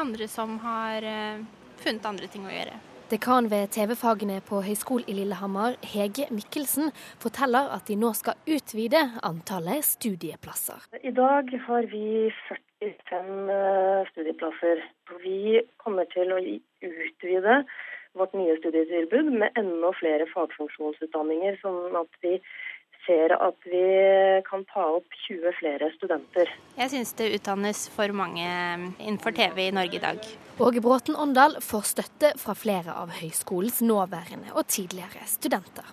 [0.00, 1.44] andre som har eh,
[1.84, 2.80] funnet andre ting å gjøre.
[3.10, 6.86] Dekan ved TV-fagene på Høgskolen i Lillehammer, Hege Mikkelsen,
[7.20, 10.86] forteller at de nå skal utvide antallet studieplasser.
[11.04, 14.80] I dag har vi 45 eh, studieplasser.
[15.20, 17.58] Vi kommer til å utvide
[18.16, 22.38] vårt nye studietilbud med enda flere fagfunksjonsutdanninger, sånn at vi
[23.06, 23.84] ser at vi
[24.46, 26.50] kan ta opp 20 flere studenter.
[26.78, 28.46] Jeg syns det utdannes for mange
[28.98, 30.24] innenfor TV i Norge i dag.
[30.64, 35.86] Åge Bråten Åndal får støtte fra flere av høyskolens nåværende og tidligere studenter.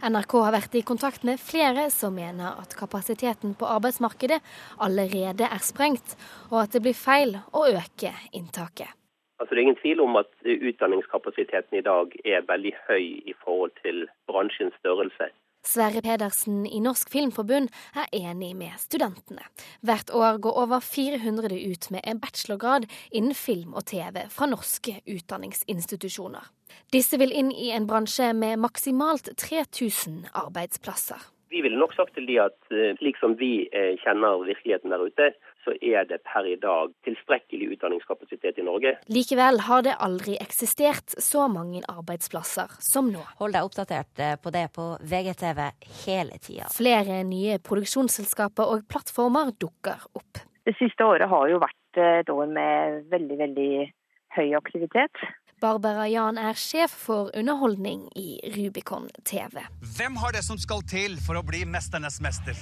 [0.00, 4.40] NRK har vært i kontakt med flere som mener at kapasiteten på arbeidsmarkedet
[4.80, 6.16] allerede er sprengt,
[6.50, 8.88] og at det blir feil å øke inntaket.
[9.36, 13.74] Altså, det er ingen tvil om at utdanningskapasiteten i dag er veldig høy i forhold
[13.82, 15.28] til bransjens størrelse.
[15.66, 17.68] Sverre Pedersen i Norsk Filmforbund
[17.98, 19.42] er enig med studentene.
[19.82, 25.00] Hvert år går over 400 ut med en bachelorgrad innen film og TV fra norske
[25.04, 26.52] utdanningsinstitusjoner.
[26.94, 31.32] Disse vil inn i en bransje med maksimalt 3000 arbeidsplasser.
[31.48, 35.04] Vi ville nok sagt til de at eh, slik som vi eh, kjenner virkeligheten der
[35.06, 35.28] ute,
[35.64, 38.96] så er det per i dag tilstrekkelig utdanningskapasitet i Norge.
[39.12, 43.22] Likevel har det aldri eksistert så mange arbeidsplasser som nå.
[43.38, 45.62] Hold deg oppdatert eh, på det på VGTV
[46.02, 46.70] hele tida.
[46.74, 50.42] Flere nye produksjonsselskaper og plattformer dukker opp.
[50.66, 53.72] Det siste året har jo vært et år med veldig, veldig
[54.36, 55.26] høy aktivitet.
[55.56, 59.62] Barbara Jan er sjef for underholdning i Rubicon TV.
[59.96, 62.58] Hvem har det som skal til for å bli mesternes mester?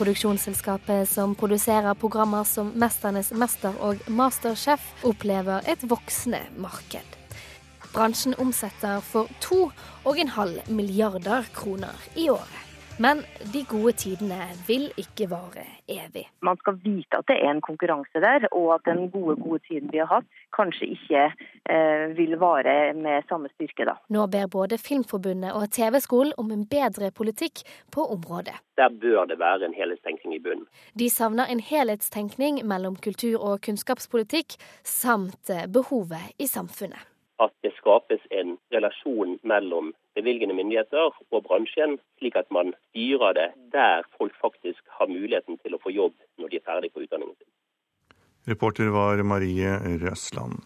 [0.00, 7.18] Produksjonsselskapet som produserer programmer som Mesternes mester og Masterchef, opplever et voksende marked.
[7.94, 12.67] Bransjen omsetter for 2,5 milliarder kroner i året.
[13.00, 13.20] Men
[13.52, 16.24] de gode tidene vil ikke vare evig.
[16.42, 19.92] Man skal vite at det er en konkurranse der, og at den gode, gode tiden
[19.92, 20.26] vi har hatt,
[20.56, 21.20] kanskje ikke
[21.70, 23.94] eh, vil vare med samme styrke da.
[24.10, 27.62] Nå ber både Filmforbundet og TV-skolen om en bedre politikk
[27.94, 28.56] på området.
[28.82, 30.66] Der bør det være en helhetstenkning i bunnen.
[30.98, 37.06] De savner en helhetstenkning mellom kultur- og kunnskapspolitikk, samt eh, behovet i samfunnet
[37.38, 43.48] at det skapes en relasjon mellom bevilgende myndigheter og bransjen, slik at man styrer det
[43.74, 47.36] der folk faktisk har muligheten til å få jobb når de er ferdig på utdanningen
[47.38, 47.50] sin.
[48.48, 50.64] Reporter var Marie Røsland.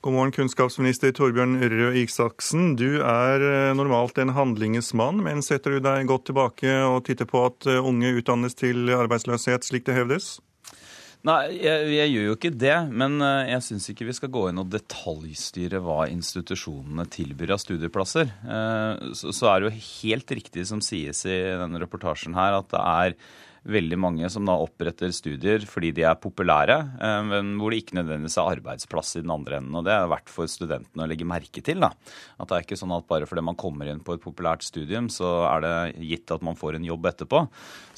[0.00, 2.70] God morgen, kunnskapsminister Torbjørn Røe Isaksen.
[2.80, 7.28] Du er eh, normalt en handlingens mann, men setter du deg godt tilbake og titter
[7.28, 10.38] på at eh, unge utdannes til arbeidsløshet, slik det hevdes?
[11.28, 12.76] Nei, jeg, jeg, gjør jo ikke det.
[13.02, 17.60] Men eh, jeg syns ikke vi skal gå inn og detaljstyre hva institusjonene tilbyr av
[17.60, 18.32] studieplasser.
[18.40, 22.70] Eh, så, så er det jo helt riktig som sies i denne reportasjen her, at
[22.72, 23.18] det er
[23.68, 27.98] veldig mange som da oppretter studier fordi de er populære, eh, men hvor det ikke
[27.98, 29.76] nødvendigvis er arbeidsplass i den andre enden.
[29.76, 31.82] Og det er verdt for studentene å legge merke til.
[31.84, 31.92] da.
[32.40, 35.10] At det er ikke sånn at bare fordi man kommer inn på et populært studium,
[35.12, 35.74] så er det
[36.08, 37.44] gitt at man får en jobb etterpå.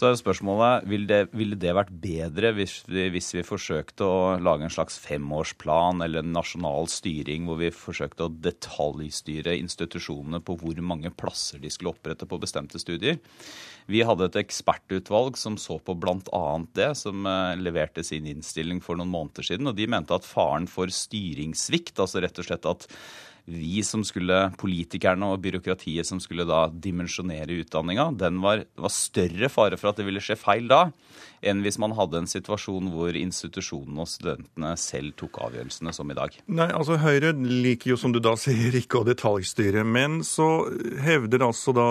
[0.01, 4.20] Så er spørsmålet ville det, ville det vært bedre hvis vi, hvis vi forsøkte å
[4.43, 10.59] lage en slags femårsplan eller en nasjonal styring hvor vi forsøkte å detaljstyre institusjonene på
[10.59, 13.20] hvor mange plasser de skulle opprette på bestemte studier.
[13.91, 16.45] Vi hadde et ekspertutvalg som så på bl.a.
[16.77, 19.71] det, som eh, leverte sin innstilling for noen måneder siden.
[19.71, 22.89] Og de mente at faren for styringssvikt, altså rett og slett at
[23.44, 29.51] vi som skulle, politikerne og byråkratiet som skulle da dimensjonere utdanninga, den var, var, større
[29.51, 30.85] fare for at det ville skje feil da,
[31.43, 36.19] enn hvis man hadde en situasjon hvor institusjonene og studentene selv tok avgjørelsene, som i
[36.19, 36.39] dag.
[36.47, 39.82] Nei, altså Høyre liker jo, som du da sier, ikke å detaljstyre.
[39.82, 40.69] Men så
[41.02, 41.89] hevder altså da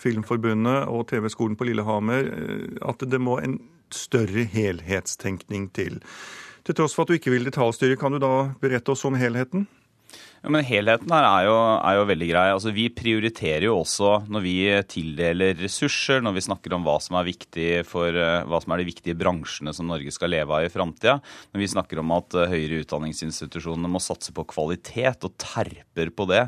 [0.00, 3.60] Filmforbundet og TV-skolen på Lillehammer eh, at det må en
[3.92, 6.00] større helhetstenkning til.
[6.66, 9.68] Til tross for at du ikke vil detaljstyre, kan du da berette oss om helheten?
[10.46, 12.42] Ja, men Helheten her er jo, er jo, veldig grei.
[12.54, 14.52] Altså, Vi prioriterer jo også når vi
[14.86, 18.78] tildeler ressurser, når vi snakker om hva som er viktig for uh, hva som er
[18.78, 21.16] de viktige bransjene som Norge skal leve av i framtida.
[21.50, 26.28] Når vi snakker om at uh, høyere utdanningsinstitusjonene må satse på kvalitet og terper på
[26.30, 26.44] det.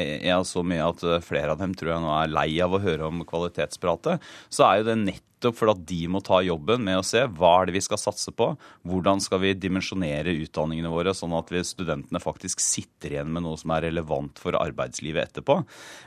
[0.00, 2.80] Jeg ja, så mye at flere av dem tror jeg nå er lei av å
[2.80, 4.32] høre om kvalitetspratet.
[4.48, 7.24] Så er jo det nett nettopp for at de må ta jobben med å se
[7.26, 8.52] hva er det vi skal satse på,
[8.86, 13.58] hvordan skal vi dimensjonere utdanningene våre sånn at vi studentene faktisk sitter igjen med noe
[13.58, 15.62] som er relevant for arbeidslivet etterpå.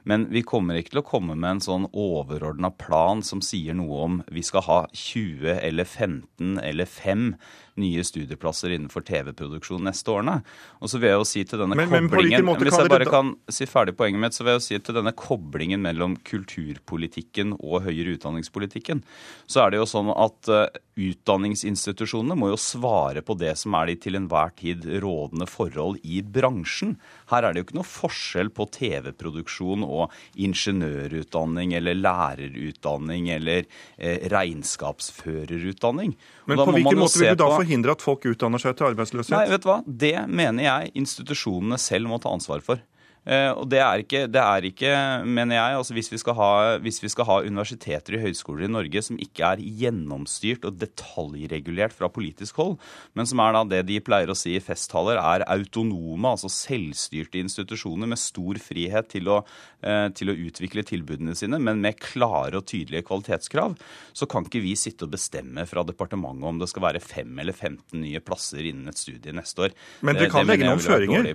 [0.08, 4.02] Men vi kommer ikke til å komme med en sånn overordna plan som sier noe
[4.06, 7.34] om vi skal ha 20 eller 15 eller 5
[7.82, 10.40] nye studieplasser innenfor TV-produksjon neste årene.
[10.80, 13.34] Og så vil jeg jo si til denne men, koblingen men Hvis jeg bare kan
[13.52, 17.86] si ferdig poenget mitt, så vil jeg jo si til denne koblingen mellom kulturpolitikken og
[17.88, 19.04] høyere utdanningspolitikken,
[19.48, 20.66] så er det jo sånn at uh,
[20.96, 26.22] utdanningsinstitusjonene må jo svare på det som er de til enhver tid rådende forhold i
[26.24, 26.96] bransjen.
[27.32, 34.24] Her er det jo ikke noe forskjell på TV-produksjon og ingeniørutdanning eller lærerutdanning eller eh,
[34.32, 36.16] regnskapsførerutdanning.
[36.48, 37.65] Men på hvilken måte vil du da forhindre
[37.96, 39.36] at folk utdanner seg til arbeidsløshet?
[39.36, 39.80] Nei, vet du hva?
[39.86, 42.82] Det mener jeg institusjonene selv må ta ansvar for.
[43.26, 44.90] Eh, og det er ikke, det er ikke
[45.26, 46.50] mener jeg, altså hvis vi, ha,
[46.82, 51.96] hvis vi, skal ha, universiteter og høyskoler i Norge som ikke er gjennomstyrt og detaljregulert
[51.96, 52.76] fra politisk hold,
[53.18, 57.42] men som er da det de pleier å si i festtaler, er autonome, altså selvstyrte
[57.42, 59.40] institusjoner med stor frihet til å,
[59.82, 63.74] eh, til å utvikle tilbudene sine, men med klare og tydelige kvalitetskrav,
[64.14, 67.58] så kan ikke vi sitte og bestemme fra departementet om det skal være fem eller
[67.58, 69.76] 15 nye plasser innen et studie neste år.
[70.06, 71.34] Men det kan legge noen føringer?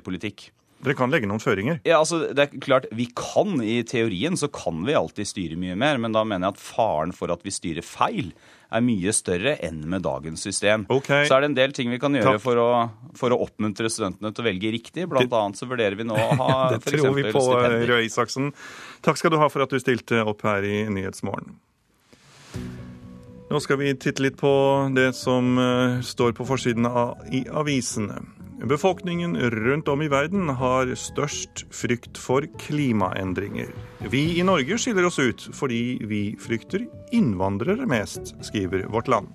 [0.81, 1.81] Dere kan legge noen føringer?
[1.85, 5.77] Ja, altså, det er klart, Vi kan, i teorien så kan vi alltid styre mye
[5.77, 8.33] mer, men da mener jeg at faren for at vi styrer feil,
[8.71, 10.87] er mye større enn med dagens system.
[10.89, 11.27] Okay.
[11.29, 12.69] Så er det en del ting vi kan gjøre for å,
[13.19, 15.09] for å, oppmuntre studentene til å velge riktig.
[15.11, 17.43] Blant annet så vurderer vi nå å ha Det tror vi på,
[17.91, 18.53] Røe Isaksen.
[19.05, 21.59] Takk skal du ha for at du stilte opp her i Nyhetsmorgen.
[23.51, 24.53] Nå skal vi titte litt på
[24.95, 28.23] det som uh, står på forsiden av, i avisene.
[28.69, 33.71] Befolkningen rundt om i verden har størst frykt for klimaendringer.
[34.13, 36.85] Vi i Norge skiller oss ut fordi vi frykter
[37.17, 39.33] innvandrere mest, skriver Vårt Land.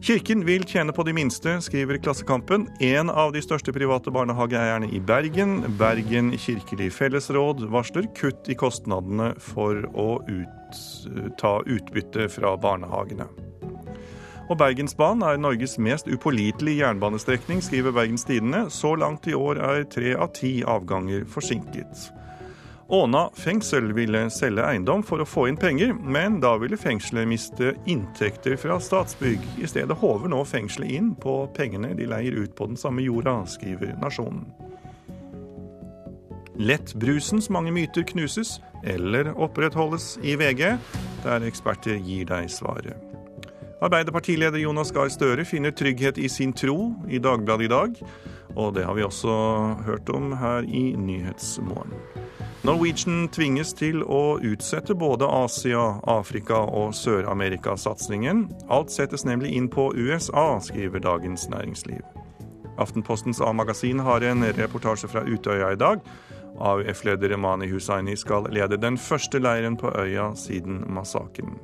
[0.00, 2.68] Kirken vil tjene på de minste, skriver Klassekampen.
[2.84, 9.32] En av de største private barnehageeierne i Bergen, Bergen kirkelig fellesråd, varsler kutt i kostnadene
[9.40, 10.82] for å ut,
[11.40, 13.26] ta utbytte fra barnehagene.
[14.46, 18.68] Og Bergensbanen er Norges mest upålitelige jernbanestrekning, skriver Bergens Tidende.
[18.70, 22.12] Så langt i år er tre av ti avganger forsinket.
[22.88, 27.72] Åna fengsel ville selge eiendom for å få inn penger, men da ville fengselet miste
[27.90, 29.42] inntekter fra Statsbygg.
[29.58, 33.40] I stedet håver nå fengselet inn på pengene de leier ut på den samme jorda,
[33.50, 34.46] skriver Nasjonen.
[36.56, 40.78] Lettbrusens mange myter knuses eller opprettholdes i VG,
[41.26, 43.05] der eksperter gir deg svaret.
[43.80, 47.98] Arbeiderpartileder Jonas Gahr Støre finner trygghet i sin tro i Dagbladet i dag.
[48.56, 49.34] Og det har vi også
[49.84, 51.92] hørt om her i Nyhetsmorgen.
[52.64, 58.46] Norwegian tvinges til å utsette både Asia-, Afrika- og Sør-Amerika-satsingen.
[58.72, 62.00] Alt settes nemlig inn på USA, skriver Dagens Næringsliv.
[62.80, 66.00] Aftenpostens A-magasin har en reportasje fra Utøya i dag.
[66.58, 71.60] AUF-leder Mani Hussaini skal lede den første leiren på øya siden massakren.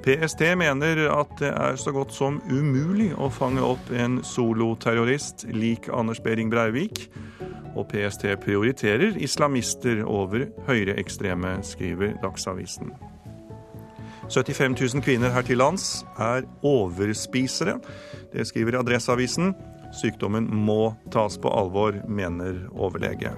[0.00, 5.90] PST mener at det er så godt som umulig å fange opp en soloterrorist lik
[5.92, 7.04] Anders Behring Breivik.
[7.76, 12.94] Og PST prioriterer islamister over høyreekstreme, skriver Dagsavisen.
[14.30, 17.76] 75 000 kvinner her til lands er overspisere.
[18.32, 19.52] Det skriver Adresseavisen.
[20.00, 23.34] Sykdommen må tas på alvor, mener overlege.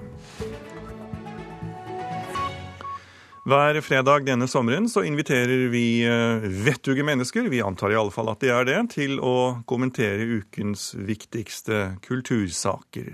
[3.43, 8.29] Hver fredag denne sommeren så inviterer vi eh, vettuge mennesker, vi antar i alle fall
[8.31, 13.09] at de er det, til å kommentere ukens viktigste kultursaker.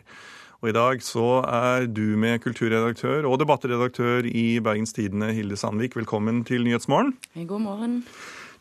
[0.62, 5.98] Og i dag så er du med kulturredaktør og debattredaktør i Bergens Tidende, Hilde Sandvik.
[5.98, 7.16] Velkommen til Nyhetsmorgen.
[7.50, 8.04] God morgen.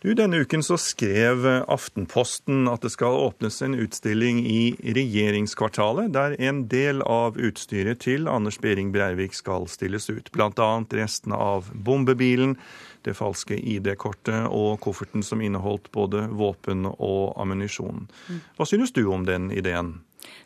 [0.00, 6.36] Du, Denne uken så skrev Aftenposten at det skal åpnes en utstilling i regjeringskvartalet, der
[6.38, 10.30] en del av utstyret til Anders Behring Breivik skal stilles ut.
[10.30, 10.68] Bl.a.
[10.94, 12.54] restene av bombebilen,
[13.02, 18.06] det falske ID-kortet og kofferten som inneholdt både våpen og ammunisjon.
[18.06, 18.40] Mm.
[18.54, 19.96] Hva synes du om den ideen?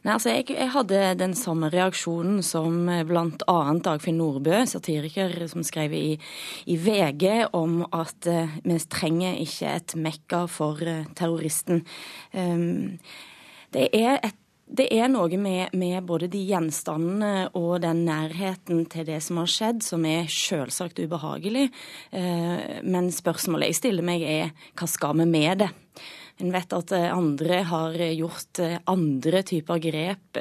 [0.03, 3.57] Nei, altså jeg, jeg, hadde den samme reaksjonen som eh, bl.a.
[3.87, 6.07] Dagfinn Nordbø, satiriker, som skrev i,
[6.67, 11.85] i VG om at uh, vi trenger ikke et mekka for uh, terroristen.
[12.35, 12.99] Um,
[13.75, 14.39] det er et
[14.73, 19.51] det er noe med, med, både de gjenstandene og den nærheten til det som har
[19.53, 21.67] skjedd, som er selvsagt ubehagelig.
[22.81, 25.69] Men spørsmålet jeg stiller meg, er hva skal vi med det?
[26.43, 30.41] En vet at eh, andre har gjort eh, andre typer grep.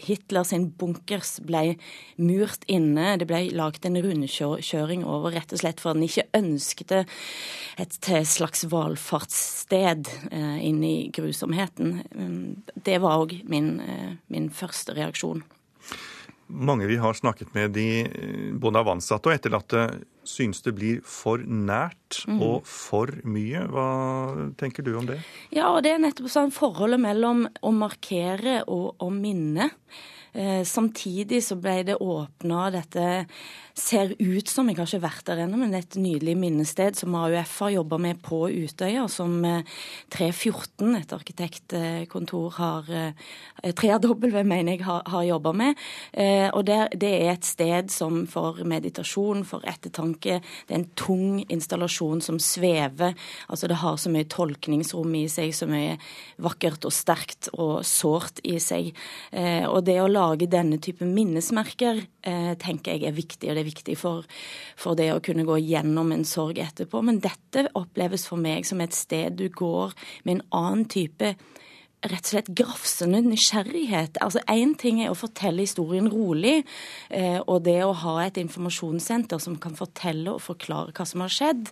[0.00, 1.76] Hitler sin bunkers ble
[2.18, 3.14] murt inne.
[3.20, 8.66] Det ble laget en rundkjøring over rett og slett for han ikke ønsket et slags
[8.72, 12.00] valfartssted eh, inn i grusomheten.
[12.10, 13.76] Mm, det var òg min,
[14.32, 15.44] min første reaksjon.
[16.50, 19.84] Mange vi har snakket med, de, både av ansatte og etterlatte,
[20.26, 21.96] synes det blir for nært
[22.26, 22.40] Mm.
[22.42, 23.62] og for mye.
[23.70, 25.20] Hva tenker du om det?
[25.54, 29.70] Ja, og det er nettopp sånn forholdet mellom å markere og å minne.
[30.32, 33.26] Eh, samtidig så ble det åpna dette
[33.80, 37.56] ser ut som, jeg har ikke vært der ennå, men et nydelig minnested som AUF
[37.64, 39.64] har jobba med på Utøya, som eh,
[40.12, 43.30] 314, et arkitektkontor, har eh,
[43.64, 45.80] 3W, mener jeg, har, har jobba med.
[46.12, 50.88] Eh, og det, det er et sted som for meditasjon, for ettertanke, det er en
[50.98, 53.16] tung installasjon som svever.
[53.48, 55.96] Altså det har så mye tolkningsrom i seg, så mye
[56.40, 58.92] vakkert og sterkt og sårt i seg.
[59.32, 63.62] Eh, og det å lage denne type minnesmerker eh, tenker jeg er viktig, og det
[63.62, 64.26] er viktig for,
[64.78, 67.02] for det å kunne gå gjennom en sorg etterpå.
[67.06, 71.34] Men dette oppleves for meg som et sted du går med en annen type
[72.00, 74.18] rett og slett grafsende nysgjerrighet.
[74.24, 76.62] Altså Én ting er å fortelle historien rolig,
[77.10, 81.32] eh, og det å ha et informasjonssenter som kan fortelle og forklare hva som har
[81.34, 81.68] skjedd,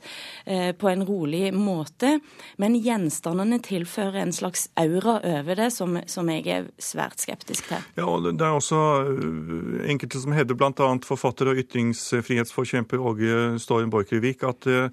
[0.46, 2.20] eh, på en rolig måte.
[2.58, 7.84] Men gjenstandene tilfører en slags aura over det som, som jeg er svært skeptisk til.
[7.96, 10.98] Ja, og Det er også øh, enkelte som hevder, bl.a.
[11.04, 14.90] forfatter og ytringsfrihetsforkjemper Åge Storm Borchgrevik, at øh,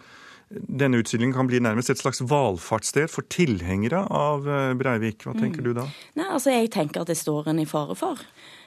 [0.50, 5.26] denne utstillingen kan bli nærmest et slags valfartssted for tilhengere av øh, Breivik.
[5.26, 5.88] Hva tenker du da?
[6.20, 8.22] Nei, altså Jeg tenker at det står en i fare for.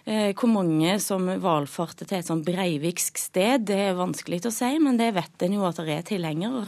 [0.08, 4.72] Eh, hvor mange som valfarter til et sånn breiviksk sted, det er vanskelig å si,
[4.82, 6.66] men det vet en jo at det er tilhengere.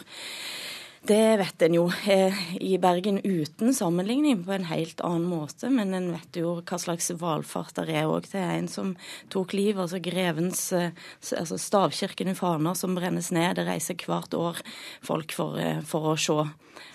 [1.03, 5.95] Det vet en jo eh, i Bergen uten sammenligning på en helt annen måte, men
[5.97, 8.29] en vet jo hva slags valfart det er òg.
[8.29, 8.91] Det er en som
[9.33, 10.93] tok liv, altså grevens eh,
[11.39, 13.57] altså Stavkirken i Fana som brennes ned.
[13.57, 14.61] Det reiser hvert år
[15.01, 16.37] folk for, eh, for å se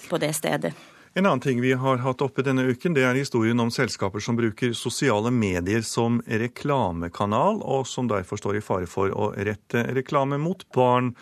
[0.06, 0.76] på det stedet.
[1.18, 4.38] En annen ting vi har hatt oppe denne uken, det er historien om selskaper som
[4.38, 10.38] bruker sosiale medier som reklamekanal, og som derfor står i fare for å rette reklame
[10.38, 11.14] mot barn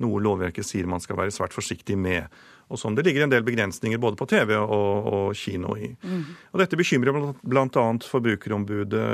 [0.00, 2.30] noe lovverket sier man skal være svært forsiktig med.
[2.72, 5.92] Og som det ligger en del begrensninger både på TV og, og kino i.
[6.02, 6.24] Mm.
[6.52, 7.84] Og Dette bekymrer bl.a.
[8.08, 9.04] Forbrukerombudet.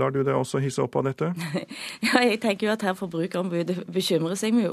[0.00, 1.32] Lar du deg også hisse opp av dette?
[2.04, 4.70] Ja, jeg tenker jo at her Forbrukerombudet bekymrer seg med,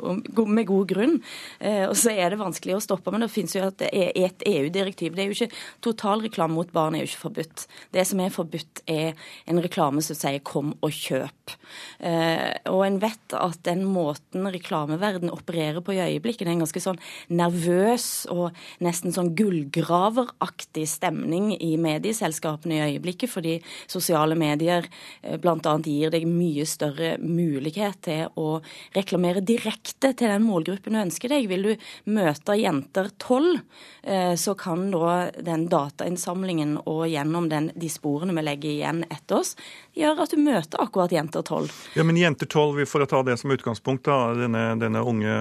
[0.49, 1.15] med god grunn.
[1.59, 3.13] Eh, og så er det vanskelig å stoppe.
[3.13, 5.15] Men det finnes jo et, et EU-direktiv.
[5.15, 7.65] Det er jo ikke Totalreklame mot barn er jo ikke forbudt.
[7.95, 9.15] Det som er forbudt, er
[9.49, 11.55] en reklame som sier 'kom og kjøp'.
[11.99, 16.65] Eh, og en vet at den måten reklameverden opererer på i øyeblikket, det er en
[16.65, 23.57] ganske sånn nervøs og nesten sånn gullgraveraktig stemning i medieselskapene i øyeblikket, fordi
[23.91, 24.87] sosiale medier
[25.21, 25.75] bl.a.
[25.85, 28.61] gir deg mye større mulighet til å
[28.95, 31.49] reklamere direkte til den målgruppen du ønsker deg.
[31.51, 33.61] Vil du møte jenter tolv,
[34.37, 39.55] så kan da den datainnsamlingen og gjennom den, de sporene vi legger igjen etter oss,
[39.97, 41.73] gjøre at du møter akkurat jenter tolv.
[41.97, 45.33] Ja, men jenter tolv, for å ta det som utgangspunkt, da, denne, denne unge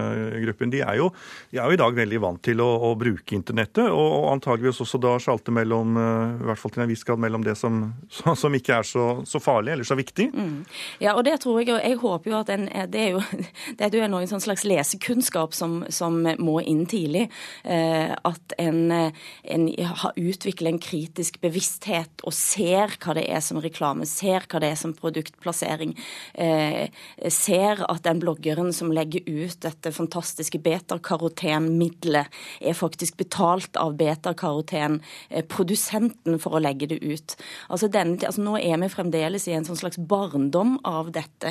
[0.44, 1.10] gruppen, de er, jo,
[1.52, 4.81] de er jo i dag veldig vant til å, å bruke internettet, og, og antageligvis
[4.85, 8.57] også da sjalte mellom, i hvert fall til en viss grad, mellom det som, som
[8.57, 10.31] ikke er så, så, farlig eller så viktig.
[10.32, 10.65] Mm.
[11.02, 13.23] Ja, og det tror jeg, og jeg håper jo at en, det er jo
[13.78, 17.27] det er jo noen sånn slags lesekunnskap som, som må inn tidlig.
[17.65, 23.61] Eh, at en, en har utviklet en kritisk bevissthet og ser hva det er som
[23.62, 25.94] reklame, ser hva det er som produktplassering,
[26.35, 26.90] eh,
[27.32, 36.38] ser at den bloggeren som legger ut dette fantastiske beta-karotenmiddelet, er faktisk betalt av beta-karotenprodusenten
[36.42, 37.36] for å legge det ut.
[37.68, 41.48] Altså, denne, altså Nå er vi fremdeles i en sånn slags barndom av dette.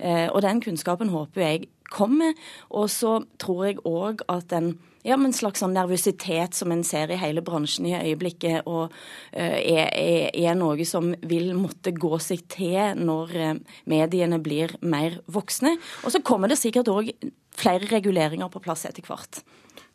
[0.00, 1.60] Eh, og den kunnskapen håper jeg
[1.90, 2.32] kommer.
[2.70, 6.84] Og så tror jeg òg at en ja, men en slags sånn nervøsitet som en
[6.84, 11.96] ser i hele bransjen i øyeblikket, og uh, er, er, er, noe som vil måtte
[11.96, 13.32] gå seg til når
[13.88, 15.80] mediene blir mer voksne.
[16.04, 17.08] Og så kommer det sikkert òg
[17.56, 19.40] flere reguleringer på plass etter hvert.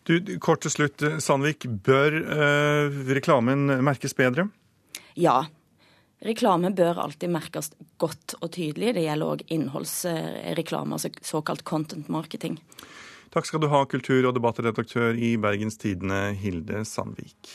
[0.06, 1.66] Du, kort til slutt, Sandvik.
[1.66, 4.48] Bør eh, reklamen merkes bedre?
[5.18, 5.40] Ja.
[6.26, 7.72] Reklame bør alltid merkes
[8.02, 8.94] godt og tydelig.
[8.96, 12.60] Det gjelder òg innholdsreklame, altså såkalt content marketing.
[13.34, 17.50] Takk skal du ha, kultur- og debattredaktør i Bergens Tidende, Hilde Sandvik.